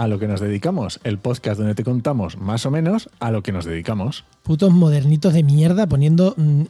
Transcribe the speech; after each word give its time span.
a 0.00 0.08
lo 0.08 0.18
que 0.18 0.26
nos 0.26 0.40
dedicamos, 0.40 0.98
el 1.04 1.18
podcast 1.18 1.58
donde 1.58 1.74
te 1.74 1.84
contamos 1.84 2.38
más 2.38 2.64
o 2.64 2.70
menos 2.70 3.10
a 3.18 3.30
lo 3.30 3.42
que 3.42 3.52
nos 3.52 3.66
dedicamos. 3.66 4.24
Putos 4.42 4.72
modernitos 4.72 5.34
de 5.34 5.42
mierda 5.42 5.86
poniendo 5.86 6.32
mm, 6.38 6.62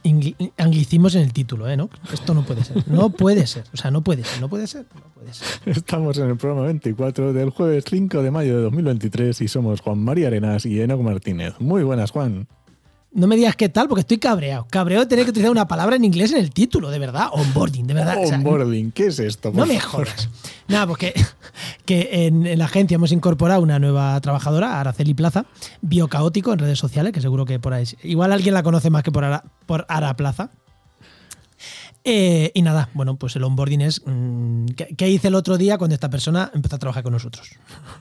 anglicismos 0.57 1.15
en 1.15 1.21
el 1.21 1.31
título, 1.31 1.69
¿eh? 1.69 1.77
¿no? 1.77 1.89
Esto 2.11 2.33
no 2.33 2.43
puede 2.43 2.65
ser. 2.65 2.85
No 2.89 3.09
puede 3.09 3.47
ser. 3.47 3.63
O 3.73 3.77
sea, 3.77 3.89
no 3.89 4.01
puede 4.01 4.25
ser. 4.25 4.41
No 4.41 4.49
puede 4.49 4.67
ser. 4.67 4.85
No 4.93 5.13
puede 5.13 5.33
ser. 5.33 5.47
Estamos 5.65 6.17
en 6.17 6.31
el 6.31 6.35
programa 6.35 6.67
24 6.67 7.31
del 7.31 7.51
jueves 7.51 7.85
5 7.87 8.21
de 8.21 8.31
mayo 8.31 8.57
de 8.57 8.63
2023 8.63 9.39
y 9.39 9.47
somos 9.47 9.79
Juan 9.79 9.99
María 10.03 10.27
Arenas 10.27 10.65
y 10.65 10.81
Enoc 10.81 10.99
Martínez. 10.99 11.53
Muy 11.59 11.83
buenas, 11.83 12.11
Juan. 12.11 12.49
No 13.13 13.27
me 13.27 13.35
digas 13.35 13.57
qué 13.57 13.67
tal, 13.67 13.89
porque 13.89 14.01
estoy 14.01 14.19
cabreado. 14.19 14.65
Cabreado 14.69 15.03
de 15.03 15.09
tener 15.09 15.25
que 15.25 15.31
utilizar 15.31 15.51
una 15.51 15.67
palabra 15.67 15.97
en 15.97 16.05
inglés 16.05 16.31
en 16.31 16.37
el 16.37 16.51
título, 16.51 16.89
de 16.89 16.97
verdad. 16.97 17.27
Onboarding, 17.33 17.85
de 17.85 17.93
verdad. 17.93 18.17
O 18.23 18.25
sea, 18.25 18.37
Onboarding, 18.37 18.93
¿qué 18.93 19.07
es 19.07 19.19
esto? 19.19 19.51
No 19.53 19.65
me 19.65 19.79
jodas. 19.81 20.29
Nada, 20.69 20.87
porque 20.87 21.13
que 21.85 22.25
en, 22.27 22.45
en 22.45 22.57
la 22.57 22.65
agencia 22.65 22.95
hemos 22.95 23.11
incorporado 23.11 23.61
una 23.61 23.79
nueva 23.79 24.19
trabajadora, 24.21 24.79
Araceli 24.79 25.13
Plaza, 25.13 25.45
biocaótico 25.81 26.53
en 26.53 26.59
redes 26.59 26.79
sociales, 26.79 27.11
que 27.11 27.19
seguro 27.19 27.45
que 27.45 27.59
por 27.59 27.73
ahí. 27.73 27.83
Igual 28.03 28.31
alguien 28.31 28.53
la 28.53 28.63
conoce 28.63 28.89
más 28.89 29.03
que 29.03 29.11
por 29.11 29.25
Ara, 29.25 29.43
por 29.65 29.85
Ara 29.89 30.15
Plaza. 30.15 30.51
Eh, 32.03 32.51
y 32.53 32.61
nada, 32.63 32.89
bueno, 32.93 33.15
pues 33.15 33.35
el 33.35 33.43
onboarding 33.43 33.81
es. 33.81 34.01
mm, 34.05 34.65
¿qué, 34.75 34.87
qué 34.97 35.09
hice 35.09 35.27
el 35.27 35.35
otro 35.35 35.57
día 35.57 35.77
cuando 35.77 35.93
esta 35.93 36.09
persona 36.09 36.51
empezó 36.53 36.75
a 36.75 36.79
trabajar 36.79 37.03
con 37.03 37.13
nosotros? 37.13 37.51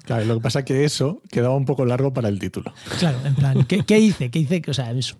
Claro, 0.05 0.25
lo 0.25 0.34
que 0.34 0.41
pasa 0.41 0.61
es 0.61 0.65
que 0.65 0.84
eso 0.84 1.20
quedaba 1.31 1.55
un 1.55 1.67
poco 1.67 1.84
largo 1.84 2.12
para 2.12 2.29
el 2.29 2.39
título. 2.39 2.73
Claro, 2.98 3.19
en 3.25 3.34
plan, 3.34 3.65
¿qué, 3.65 3.84
qué 3.84 3.98
hice? 3.98 4.31
¿Qué 4.31 4.39
hice? 4.39 4.62
O 4.69 4.75
sea, 4.75 4.91
eso. 4.92 5.17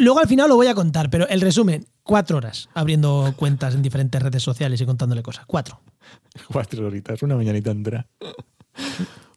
Luego 0.00 0.20
al 0.20 0.28
final 0.28 0.48
lo 0.48 0.56
voy 0.56 0.66
a 0.66 0.74
contar, 0.74 1.08
pero 1.08 1.28
el 1.28 1.40
resumen, 1.40 1.86
cuatro 2.02 2.38
horas 2.38 2.68
abriendo 2.74 3.32
cuentas 3.36 3.74
en 3.74 3.82
diferentes 3.82 4.20
redes 4.22 4.42
sociales 4.42 4.80
y 4.80 4.86
contándole 4.86 5.22
cosas. 5.22 5.44
Cuatro. 5.46 5.80
Cuatro 6.52 6.86
horitas, 6.86 7.22
una 7.22 7.36
mañanita 7.36 7.70
entera. 7.70 8.06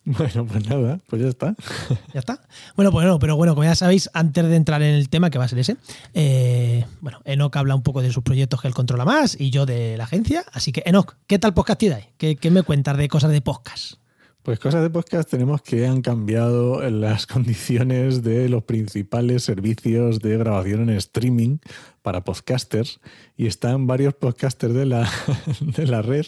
Bueno, 0.18 0.46
pues 0.46 0.68
nada, 0.68 1.00
pues 1.08 1.22
ya 1.22 1.28
está. 1.28 1.56
Ya 2.14 2.20
está. 2.20 2.42
Bueno, 2.76 2.92
pues 2.92 3.06
no, 3.06 3.20
pero 3.20 3.36
bueno, 3.36 3.54
como 3.54 3.64
ya 3.64 3.76
sabéis, 3.76 4.10
antes 4.14 4.44
de 4.48 4.56
entrar 4.56 4.82
en 4.82 4.96
el 4.96 5.10
tema, 5.10 5.30
que 5.30 5.38
va 5.38 5.46
a 5.46 5.48
ser 5.48 5.60
ese, 5.60 5.78
eh, 6.14 6.86
bueno, 7.02 7.20
Enoch 7.26 7.56
habla 7.56 7.76
un 7.76 7.84
poco 7.84 8.02
de 8.02 8.12
sus 8.12 8.24
proyectos 8.24 8.62
que 8.62 8.68
él 8.68 8.74
controla 8.74 9.06
más 9.06 9.40
y 9.40 9.52
yo 9.52 9.66
de 9.66 9.98
la 9.98 10.06
agencia. 10.06 10.44
Así 10.52 10.72
que, 10.72 10.82
Enoch, 10.86 11.16
¿qué 11.28 11.38
tal 11.38 11.54
podcast? 11.54 11.80
¿Qué, 12.18 12.36
qué 12.36 12.52
me 12.52 12.64
cuentas 12.64 12.98
de 12.98 13.08
cosas 13.08 13.32
de 13.32 13.42
podcast? 13.42 13.99
Pues 14.44 14.58
cosas 14.58 14.82
de 14.82 14.90
podcast 14.90 15.30
tenemos 15.30 15.62
que 15.62 15.86
han 15.86 16.02
cambiado 16.02 16.82
las 16.90 17.28
condiciones 17.28 18.24
de 18.24 18.48
los 18.48 18.64
principales 18.64 19.44
servicios 19.44 20.20
de 20.20 20.38
grabación 20.38 20.90
en 20.90 20.96
streaming 20.96 21.58
para 22.02 22.24
podcasters 22.24 23.02
y 23.36 23.48
están 23.48 23.86
varios 23.86 24.14
podcasters 24.14 24.74
de 24.74 24.86
la, 24.86 25.10
de 25.60 25.86
la 25.86 26.02
red 26.02 26.26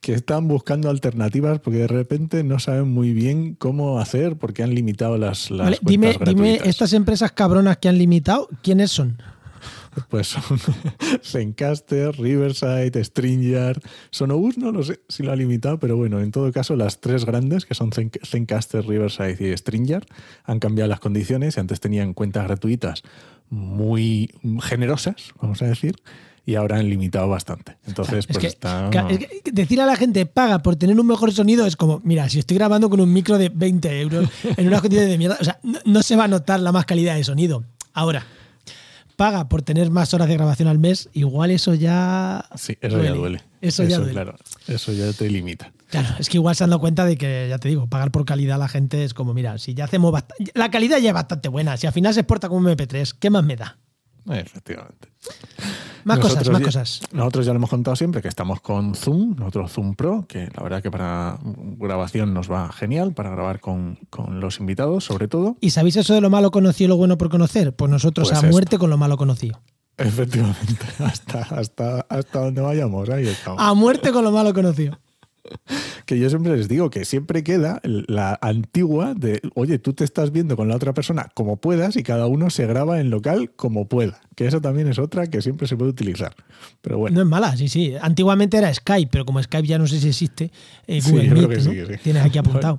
que 0.00 0.12
están 0.12 0.48
buscando 0.48 0.90
alternativas 0.90 1.60
porque 1.60 1.78
de 1.78 1.86
repente 1.86 2.42
no 2.42 2.58
saben 2.58 2.88
muy 2.90 3.12
bien 3.12 3.54
cómo 3.54 4.00
hacer 4.00 4.36
porque 4.36 4.64
han 4.64 4.74
limitado 4.74 5.16
las, 5.16 5.50
las 5.52 5.66
Vale, 5.66 5.78
cuentas 5.78 6.26
dime, 6.26 6.56
dime, 6.56 6.68
estas 6.68 6.92
empresas 6.92 7.30
cabronas 7.30 7.76
que 7.76 7.88
han 7.88 7.96
limitado, 7.96 8.48
¿quiénes 8.62 8.90
son? 8.90 9.22
Pues 10.08 10.28
son 10.28 10.42
Zencaster, 11.22 12.18
Riverside, 12.18 13.02
Stringer, 13.04 13.80
Sonobus, 14.10 14.58
no 14.58 14.72
lo 14.72 14.82
sé 14.82 15.00
si 15.08 15.22
lo 15.22 15.32
ha 15.32 15.36
limitado, 15.36 15.78
pero 15.78 15.96
bueno, 15.96 16.20
en 16.20 16.30
todo 16.30 16.50
caso 16.52 16.76
las 16.76 17.00
tres 17.00 17.24
grandes, 17.24 17.66
que 17.66 17.74
son 17.74 17.90
Zen- 17.90 18.10
Zencaster, 18.24 18.86
Riverside 18.86 19.36
y 19.40 19.56
Stringer, 19.56 20.06
han 20.44 20.58
cambiado 20.60 20.88
las 20.88 21.00
condiciones. 21.00 21.58
Antes 21.58 21.80
tenían 21.80 22.14
cuentas 22.14 22.44
gratuitas 22.44 23.02
muy 23.50 24.30
generosas, 24.62 25.32
vamos 25.40 25.60
a 25.62 25.66
decir, 25.66 25.96
y 26.44 26.54
ahora 26.56 26.78
han 26.78 26.88
limitado 26.88 27.28
bastante. 27.28 27.76
Entonces, 27.86 28.20
Es 28.20 28.26
pues 28.26 28.38
que, 28.38 28.46
está... 28.48 28.88
claro, 28.90 29.10
es 29.10 29.18
que 29.18 29.52
decir 29.52 29.80
a 29.80 29.86
la 29.86 29.96
gente 29.96 30.26
paga 30.26 30.60
por 30.60 30.76
tener 30.76 30.98
un 30.98 31.06
mejor 31.06 31.32
sonido 31.32 31.66
es 31.66 31.76
como, 31.76 32.00
mira, 32.02 32.28
si 32.28 32.38
estoy 32.38 32.56
grabando 32.56 32.88
con 32.90 33.00
un 33.00 33.12
micro 33.12 33.38
de 33.38 33.50
20 33.50 34.00
euros 34.00 34.28
en 34.56 34.66
unas 34.66 34.80
condiciones 34.80 35.10
de 35.10 35.18
mierda, 35.18 35.36
o 35.40 35.44
sea, 35.44 35.60
no, 35.62 35.78
no 35.84 36.02
se 36.02 36.16
va 36.16 36.24
a 36.24 36.28
notar 36.28 36.60
la 36.60 36.72
más 36.72 36.86
calidad 36.86 37.14
de 37.14 37.24
sonido. 37.24 37.64
Ahora, 37.92 38.24
paga 39.22 39.48
por 39.48 39.62
tener 39.62 39.88
más 39.88 40.12
horas 40.14 40.26
de 40.26 40.34
grabación 40.34 40.66
al 40.66 40.80
mes, 40.80 41.08
igual 41.12 41.52
eso 41.52 41.74
ya. 41.74 42.44
Sí, 42.56 42.76
eso 42.80 43.00
ya 43.00 43.12
duele. 43.12 43.40
Eso 43.60 43.84
ya 43.84 43.98
duele. 43.98 44.14
Claro, 44.14 44.34
eso 44.66 44.92
ya 44.92 45.12
te 45.12 45.30
limita. 45.30 45.72
Claro, 45.90 46.08
es 46.18 46.28
que 46.28 46.38
igual 46.38 46.56
se 46.56 46.64
han 46.64 46.70
dado 46.70 46.80
cuenta 46.80 47.04
de 47.04 47.16
que, 47.16 47.46
ya 47.48 47.58
te 47.58 47.68
digo, 47.68 47.86
pagar 47.86 48.10
por 48.10 48.24
calidad 48.24 48.56
a 48.56 48.58
la 48.58 48.66
gente 48.66 49.04
es 49.04 49.14
como, 49.14 49.32
mira, 49.32 49.58
si 49.58 49.74
ya 49.74 49.84
hacemos 49.84 50.10
bastante. 50.10 50.50
La 50.54 50.72
calidad 50.72 50.98
ya 50.98 51.10
es 51.10 51.14
bastante 51.14 51.48
buena, 51.48 51.76
si 51.76 51.86
al 51.86 51.92
final 51.92 52.12
se 52.12 52.18
exporta 52.18 52.48
como 52.48 52.68
MP3, 52.68 53.14
¿qué 53.16 53.30
más 53.30 53.44
me 53.44 53.54
da? 53.54 53.78
Efectivamente. 54.30 55.08
Más 56.04 56.18
cosas, 56.18 56.48
más 56.48 56.60
ya- 56.60 56.66
cosas. 56.66 57.00
Nosotros 57.12 57.46
ya 57.46 57.52
lo 57.52 57.56
hemos 57.58 57.70
contado 57.70 57.94
siempre 57.96 58.22
que 58.22 58.28
estamos 58.28 58.60
con 58.60 58.94
Zoom, 58.94 59.36
nosotros 59.36 59.72
Zoom 59.72 59.94
Pro, 59.94 60.24
que 60.28 60.48
la 60.56 60.62
verdad 60.62 60.82
que 60.82 60.90
para 60.90 61.38
grabación 61.44 62.34
nos 62.34 62.50
va 62.50 62.70
genial, 62.72 63.12
para 63.14 63.30
grabar 63.30 63.60
con, 63.60 63.98
con 64.10 64.40
los 64.40 64.58
invitados, 64.60 65.04
sobre 65.04 65.28
todo. 65.28 65.56
¿Y 65.60 65.70
sabéis 65.70 65.96
eso 65.96 66.14
de 66.14 66.20
lo 66.20 66.30
malo 66.30 66.50
conocido 66.50 66.86
y 66.86 66.88
lo 66.88 66.96
bueno 66.96 67.18
por 67.18 67.30
conocer? 67.30 67.74
Pues 67.74 67.90
nosotros 67.90 68.28
Pues 68.28 68.38
a 68.42 68.44
esto. 68.46 68.52
muerte 68.52 68.78
con 68.78 68.90
lo 68.90 68.96
malo 68.98 69.16
conocido. 69.16 69.60
Efectivamente, 69.96 70.86
hasta, 70.98 71.40
hasta, 71.42 72.00
hasta 72.08 72.38
donde 72.40 72.60
vayamos, 72.62 73.08
ahí 73.10 73.28
estamos. 73.28 73.60
A 73.62 73.74
muerte 73.74 74.10
con 74.12 74.24
lo 74.24 74.30
malo 74.32 74.52
conocido. 74.54 74.98
Que 76.06 76.18
yo 76.18 76.28
siempre 76.28 76.56
les 76.56 76.68
digo 76.68 76.90
que 76.90 77.04
siempre 77.04 77.42
queda 77.42 77.80
la 77.82 78.38
antigua 78.40 79.14
de, 79.14 79.40
oye, 79.54 79.78
tú 79.78 79.92
te 79.92 80.04
estás 80.04 80.32
viendo 80.32 80.56
con 80.56 80.68
la 80.68 80.76
otra 80.76 80.94
persona 80.94 81.28
como 81.34 81.56
puedas 81.56 81.96
y 81.96 82.02
cada 82.02 82.26
uno 82.26 82.50
se 82.50 82.66
graba 82.66 83.00
en 83.00 83.10
local 83.10 83.50
como 83.56 83.86
pueda. 83.86 84.20
Que 84.34 84.46
esa 84.46 84.60
también 84.60 84.88
es 84.88 84.98
otra 84.98 85.26
que 85.26 85.42
siempre 85.42 85.66
se 85.66 85.76
puede 85.76 85.90
utilizar. 85.90 86.34
Pero 86.80 86.98
bueno. 86.98 87.16
No 87.16 87.22
es 87.22 87.28
mala, 87.28 87.56
sí, 87.56 87.68
sí. 87.68 87.94
Antiguamente 88.00 88.56
era 88.56 88.72
Skype, 88.72 89.10
pero 89.10 89.24
como 89.24 89.42
Skype 89.42 89.66
ya 89.66 89.78
no 89.78 89.86
sé 89.86 90.00
si 90.00 90.08
existe, 90.08 90.50
eh, 90.86 91.00
Sí, 91.00 91.10
Google 91.10 91.46
Meet, 91.48 91.60
sí. 91.60 91.98
Tienes 92.02 92.24
aquí 92.24 92.38
apuntado. 92.38 92.78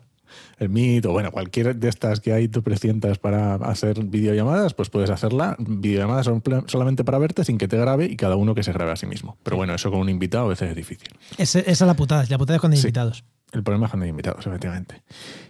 El 0.64 0.70
Meet 0.70 1.06
o 1.06 1.12
bueno, 1.12 1.32
cualquier 1.32 1.76
de 1.76 1.90
estas 1.90 2.20
que 2.20 2.34
hay 2.34 2.48
tú 2.48 2.64
presientas 2.64 3.20
para 3.20 3.56
hacer 3.56 4.04
videollamadas, 4.04 4.74
pues 4.74 4.90
puedes 4.90 5.10
hacerla. 5.10 5.56
Videollamadas 5.60 6.26
son 6.26 6.42
solamente 6.68 7.04
para 7.04 7.18
verte 7.20 7.44
sin 7.46 7.58
que 7.58 7.68
te 7.68 7.78
grabe 7.78 8.06
y 8.06 8.16
cada 8.16 8.36
uno 8.36 8.56
que 8.56 8.64
se 8.64 8.72
grabe 8.74 8.92
a 8.92 8.96
sí 8.96 9.06
mismo. 9.06 9.38
Pero 9.44 9.58
bueno, 9.58 9.74
eso 9.76 9.92
con 9.92 10.00
un 10.00 10.10
invitado 10.10 10.46
a 10.46 10.50
veces 10.50 10.70
es 10.72 10.76
difícil. 10.76 11.10
Ese- 11.38 11.60
esa 11.60 11.72
es 11.72 11.82
la 11.82 11.94
putada, 11.96 12.26
la 12.30 12.38
putada 12.38 12.56
es 12.56 12.62
cuando 12.62 12.76
hay 12.76 12.82
Sí. 12.82 12.88
invitados. 12.88 13.24
El 13.54 13.62
problema 13.62 13.86
es 13.86 13.92
cuando 13.92 14.06
hay 14.06 14.10
invitados, 14.10 14.48
efectivamente. 14.48 15.04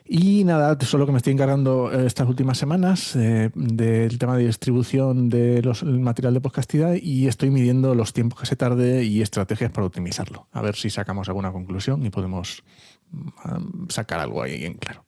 Y 0.06 0.44
nada, 0.44 0.78
solo 0.82 1.06
que 1.06 1.14
me 1.14 1.18
estoy 1.18 1.32
encargando 1.32 1.90
eh, 1.92 2.06
estas 2.06 2.28
últimas 2.28 2.58
semanas 2.58 3.16
eh, 3.16 3.50
del 3.56 4.20
tema 4.20 4.36
de 4.36 4.46
distribución 4.46 5.30
de 5.30 5.62
los, 5.62 5.84
el 5.84 6.02
material 6.02 6.34
de 6.34 6.42
podcastidad 6.42 6.96
y 7.02 7.28
estoy 7.28 7.50
midiendo 7.50 7.96
los 7.96 8.12
tiempos 8.12 8.42
que 8.42 8.46
se 8.46 8.58
tarde 8.58 9.06
y 9.06 9.22
estrategias 9.22 9.72
para 9.72 9.88
optimizarlo. 9.88 10.48
A 10.52 10.62
ver 10.62 10.76
si 10.76 10.90
sacamos 10.90 11.30
alguna 11.30 11.54
conclusión 11.54 12.06
y 12.06 12.10
podemos 12.10 12.64
mm, 13.12 13.88
sacar 13.88 14.20
algo 14.20 14.44
ahí 14.44 14.66
en 14.66 14.74
claro. 14.74 15.06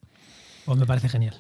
Pues 0.66 0.80
me 0.80 0.86
parece 0.86 1.10
genial. 1.10 1.36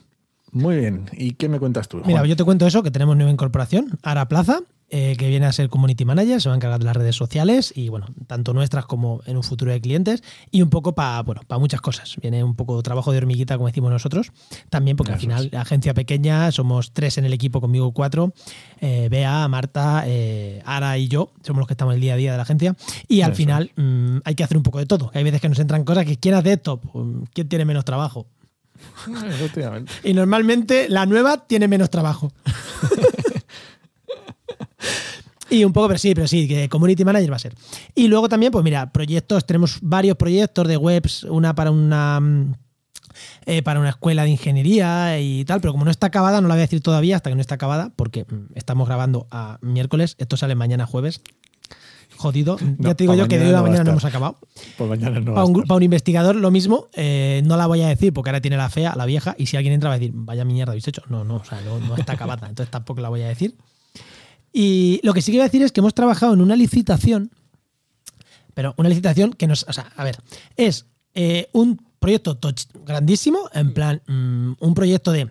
Muy 0.52 0.76
bien. 0.76 1.10
¿Y 1.14 1.32
qué 1.36 1.48
me 1.48 1.60
cuentas 1.60 1.88
tú? 1.88 2.02
Mira, 2.06 2.20
Juan? 2.20 2.30
yo 2.30 2.36
te 2.36 2.44
cuento 2.44 2.68
eso, 2.68 2.84
que 2.84 2.92
tenemos 2.92 3.16
nueva 3.16 3.32
incorporación, 3.32 3.98
Ara 4.04 4.28
Plaza, 4.28 4.60
eh, 4.98 5.18
que 5.18 5.28
viene 5.28 5.46
a 5.46 5.52
ser 5.52 5.68
Community 5.68 6.06
Manager, 6.06 6.40
se 6.40 6.48
va 6.48 6.56
a 6.56 6.56
encargar 6.56 6.80
de 6.80 6.86
las 6.86 6.96
redes 6.96 7.18
sociales 7.18 7.74
y, 7.76 7.90
bueno, 7.90 8.08
tanto 8.28 8.54
nuestras 8.54 8.86
como 8.86 9.20
en 9.26 9.36
un 9.36 9.44
futuro 9.44 9.74
de 9.74 9.82
clientes 9.82 10.24
y 10.52 10.62
un 10.62 10.70
poco 10.70 10.96
para 10.96 11.22
bueno, 11.24 11.42
para 11.46 11.60
muchas 11.60 11.82
cosas. 11.82 12.16
Viene 12.22 12.46
un 12.46 12.56
poco 12.56 12.82
trabajo 12.82 13.12
de 13.12 13.18
hormiguita, 13.18 13.58
como 13.58 13.68
decimos 13.68 13.92
nosotros, 13.92 14.32
también 14.70 14.96
porque 14.96 15.12
al 15.12 15.20
final, 15.20 15.50
la 15.52 15.64
agencia 15.64 15.94
pequeña, 15.94 16.50
somos 16.54 16.94
tres 16.94 17.18
en 17.18 17.26
el 17.26 17.34
equipo, 17.34 17.60
conmigo 17.60 17.92
cuatro, 17.92 18.34
eh, 18.80 19.10
Bea, 19.12 19.46
Marta, 19.50 20.06
eh, 20.08 20.62
Ara 20.64 20.98
y 20.98 21.10
yo, 21.10 21.34
somos 21.44 21.60
los 21.60 21.68
que 21.68 21.74
estamos 21.74 21.94
el 21.96 22.00
día 22.00 22.14
a 22.14 22.18
día 22.18 22.32
de 22.32 22.38
la 22.38 22.44
agencia 22.44 22.78
y 23.10 23.20
al 23.20 23.32
Eso 23.32 23.38
final 23.38 23.72
mm, 23.76 24.20
hay 24.24 24.36
que 24.36 24.46
hacer 24.46 24.56
un 24.56 24.64
poco 24.64 24.80
de 24.80 24.86
todo. 24.86 25.12
Hay 25.14 25.26
veces 25.26 25.42
que 25.42 25.50
nos 25.50 25.60
entran 25.60 25.84
cosas 25.84 26.06
que 26.06 26.16
¿quién 26.16 26.36
hace 26.36 26.54
esto? 26.54 26.80
Pues, 26.80 27.06
¿Quién 27.34 27.50
tiene 27.50 27.66
menos 27.66 27.84
trabajo? 27.84 28.28
Y 30.06 30.14
normalmente 30.14 30.88
la 30.88 31.06
nueva 31.06 31.48
tiene 31.48 31.68
menos 31.68 31.90
trabajo. 31.90 32.32
y 35.50 35.64
un 35.64 35.74
poco, 35.74 35.88
pero 35.88 36.00
sí, 36.00 36.14
pero 36.16 36.28
sí, 36.28 36.48
que 36.48 36.70
community 36.70 37.06
manager 37.06 37.32
va 37.32 37.36
a 37.36 37.40
ser. 37.40 37.54
Y 37.94 38.08
luego 38.08 38.30
también, 38.30 38.52
pues 38.52 38.64
mira, 38.64 38.92
proyectos, 38.92 39.46
tenemos 39.46 39.78
varios 39.82 40.18
proyectos 40.18 40.68
de 40.68 40.78
webs, 40.78 41.24
una 41.24 41.54
para 41.54 41.72
una 41.72 42.20
mm, 42.20 42.54
eh, 43.46 43.62
para 43.62 43.80
una 43.80 43.90
escuela 43.90 44.24
de 44.24 44.30
ingeniería 44.30 45.20
y 45.20 45.46
tal, 45.46 45.62
pero 45.62 45.72
como 45.72 45.86
no 45.86 45.92
está 45.92 46.08
acabada, 46.08 46.42
no 46.42 46.48
la 46.48 46.56
voy 46.56 46.60
a 46.60 46.66
decir 46.66 46.82
todavía 46.82 47.16
hasta 47.16 47.30
que 47.30 47.36
no 47.36 47.42
está 47.42 47.56
acabada, 47.56 47.92
porque 47.96 48.26
mm, 48.26 48.54
estamos 48.56 48.88
grabando 48.88 49.28
a 49.32 49.60
miércoles, 49.62 50.16
esto 50.18 50.38
sale 50.38 50.56
mañana 50.56 50.86
jueves. 50.86 51.22
Jodido. 52.18 52.58
ya 52.80 52.96
te 52.96 53.04
digo 53.04 53.14
yo 53.14 53.28
que 53.28 53.38
de 53.38 53.46
hoy 53.46 53.50
a 53.52 53.54
no 53.54 53.60
a 53.60 53.64
mañana 53.64 53.84
no 53.84 53.92
hemos 53.92 54.06
acabado. 54.06 54.38
Pues 54.78 54.90
mañana 54.90 55.20
no 55.20 55.34
Para 55.34 55.46
un, 55.46 55.52
estar. 55.52 55.68
pa' 55.68 55.76
un 55.76 55.84
investigador 55.84 56.36
lo 56.36 56.52
mismo, 56.52 56.88
eh, 56.94 57.42
no 57.46 57.56
la 57.56 57.68
voy 57.68 57.82
a 57.82 57.88
decir 57.88 58.14
porque 58.14 58.30
ahora 58.30 58.42
tiene 58.42 58.58
la 58.58 58.70
fea, 58.70 58.94
la 58.96 59.06
vieja, 59.06 59.36
y 59.38 59.46
si 59.46 59.58
alguien 59.58 59.74
entra 59.74 59.90
va 59.90 59.96
a 59.96 60.00
decir, 60.00 60.12
vaya 60.16 60.44
mierda 60.44 60.72
habéis 60.72 60.88
hecho. 60.88 61.04
No, 61.08 61.24
no, 61.24 61.38
o 61.38 61.44
sea, 61.44 61.62
no, 61.62 61.80
no 61.80 61.96
está 61.96 62.14
acabada, 62.14 62.48
entonces 62.50 62.72
tampoco 62.72 63.02
la 63.02 63.10
voy 63.10 63.22
a 63.22 63.28
decir. 63.28 63.56
Y 64.58 65.02
lo 65.04 65.14
que 65.14 65.22
sí 65.22 65.34
que 65.34 65.38
voy 65.38 65.42
a 65.42 65.50
decir 65.50 65.62
es 65.64 65.74
que 65.74 65.82
hemos 65.82 65.94
trabajado 65.94 66.34
en 66.34 66.40
una 66.40 66.56
licitación, 66.56 67.30
pero 68.54 68.74
una 68.78 68.88
licitación 68.88 69.34
que 69.34 69.48
nos, 69.48 69.66
o 69.68 69.74
sea, 69.74 69.92
a 69.98 70.04
ver, 70.06 70.18
es 70.56 70.86
eh, 71.14 71.50
un 71.52 71.86
proyecto 72.00 72.40
grandísimo, 72.86 73.50
en 73.54 73.74
plan, 73.74 74.02
mm, 74.08 74.54
un 74.58 74.74
proyecto 74.74 75.12
de 75.12 75.30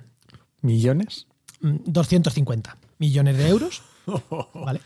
¿Millones? 0.60 1.26
mm, 1.60 1.76
250 1.86 2.76
millones 2.98 3.38
de 3.38 3.48
euros, 3.48 3.82
¿vale? 4.54 4.82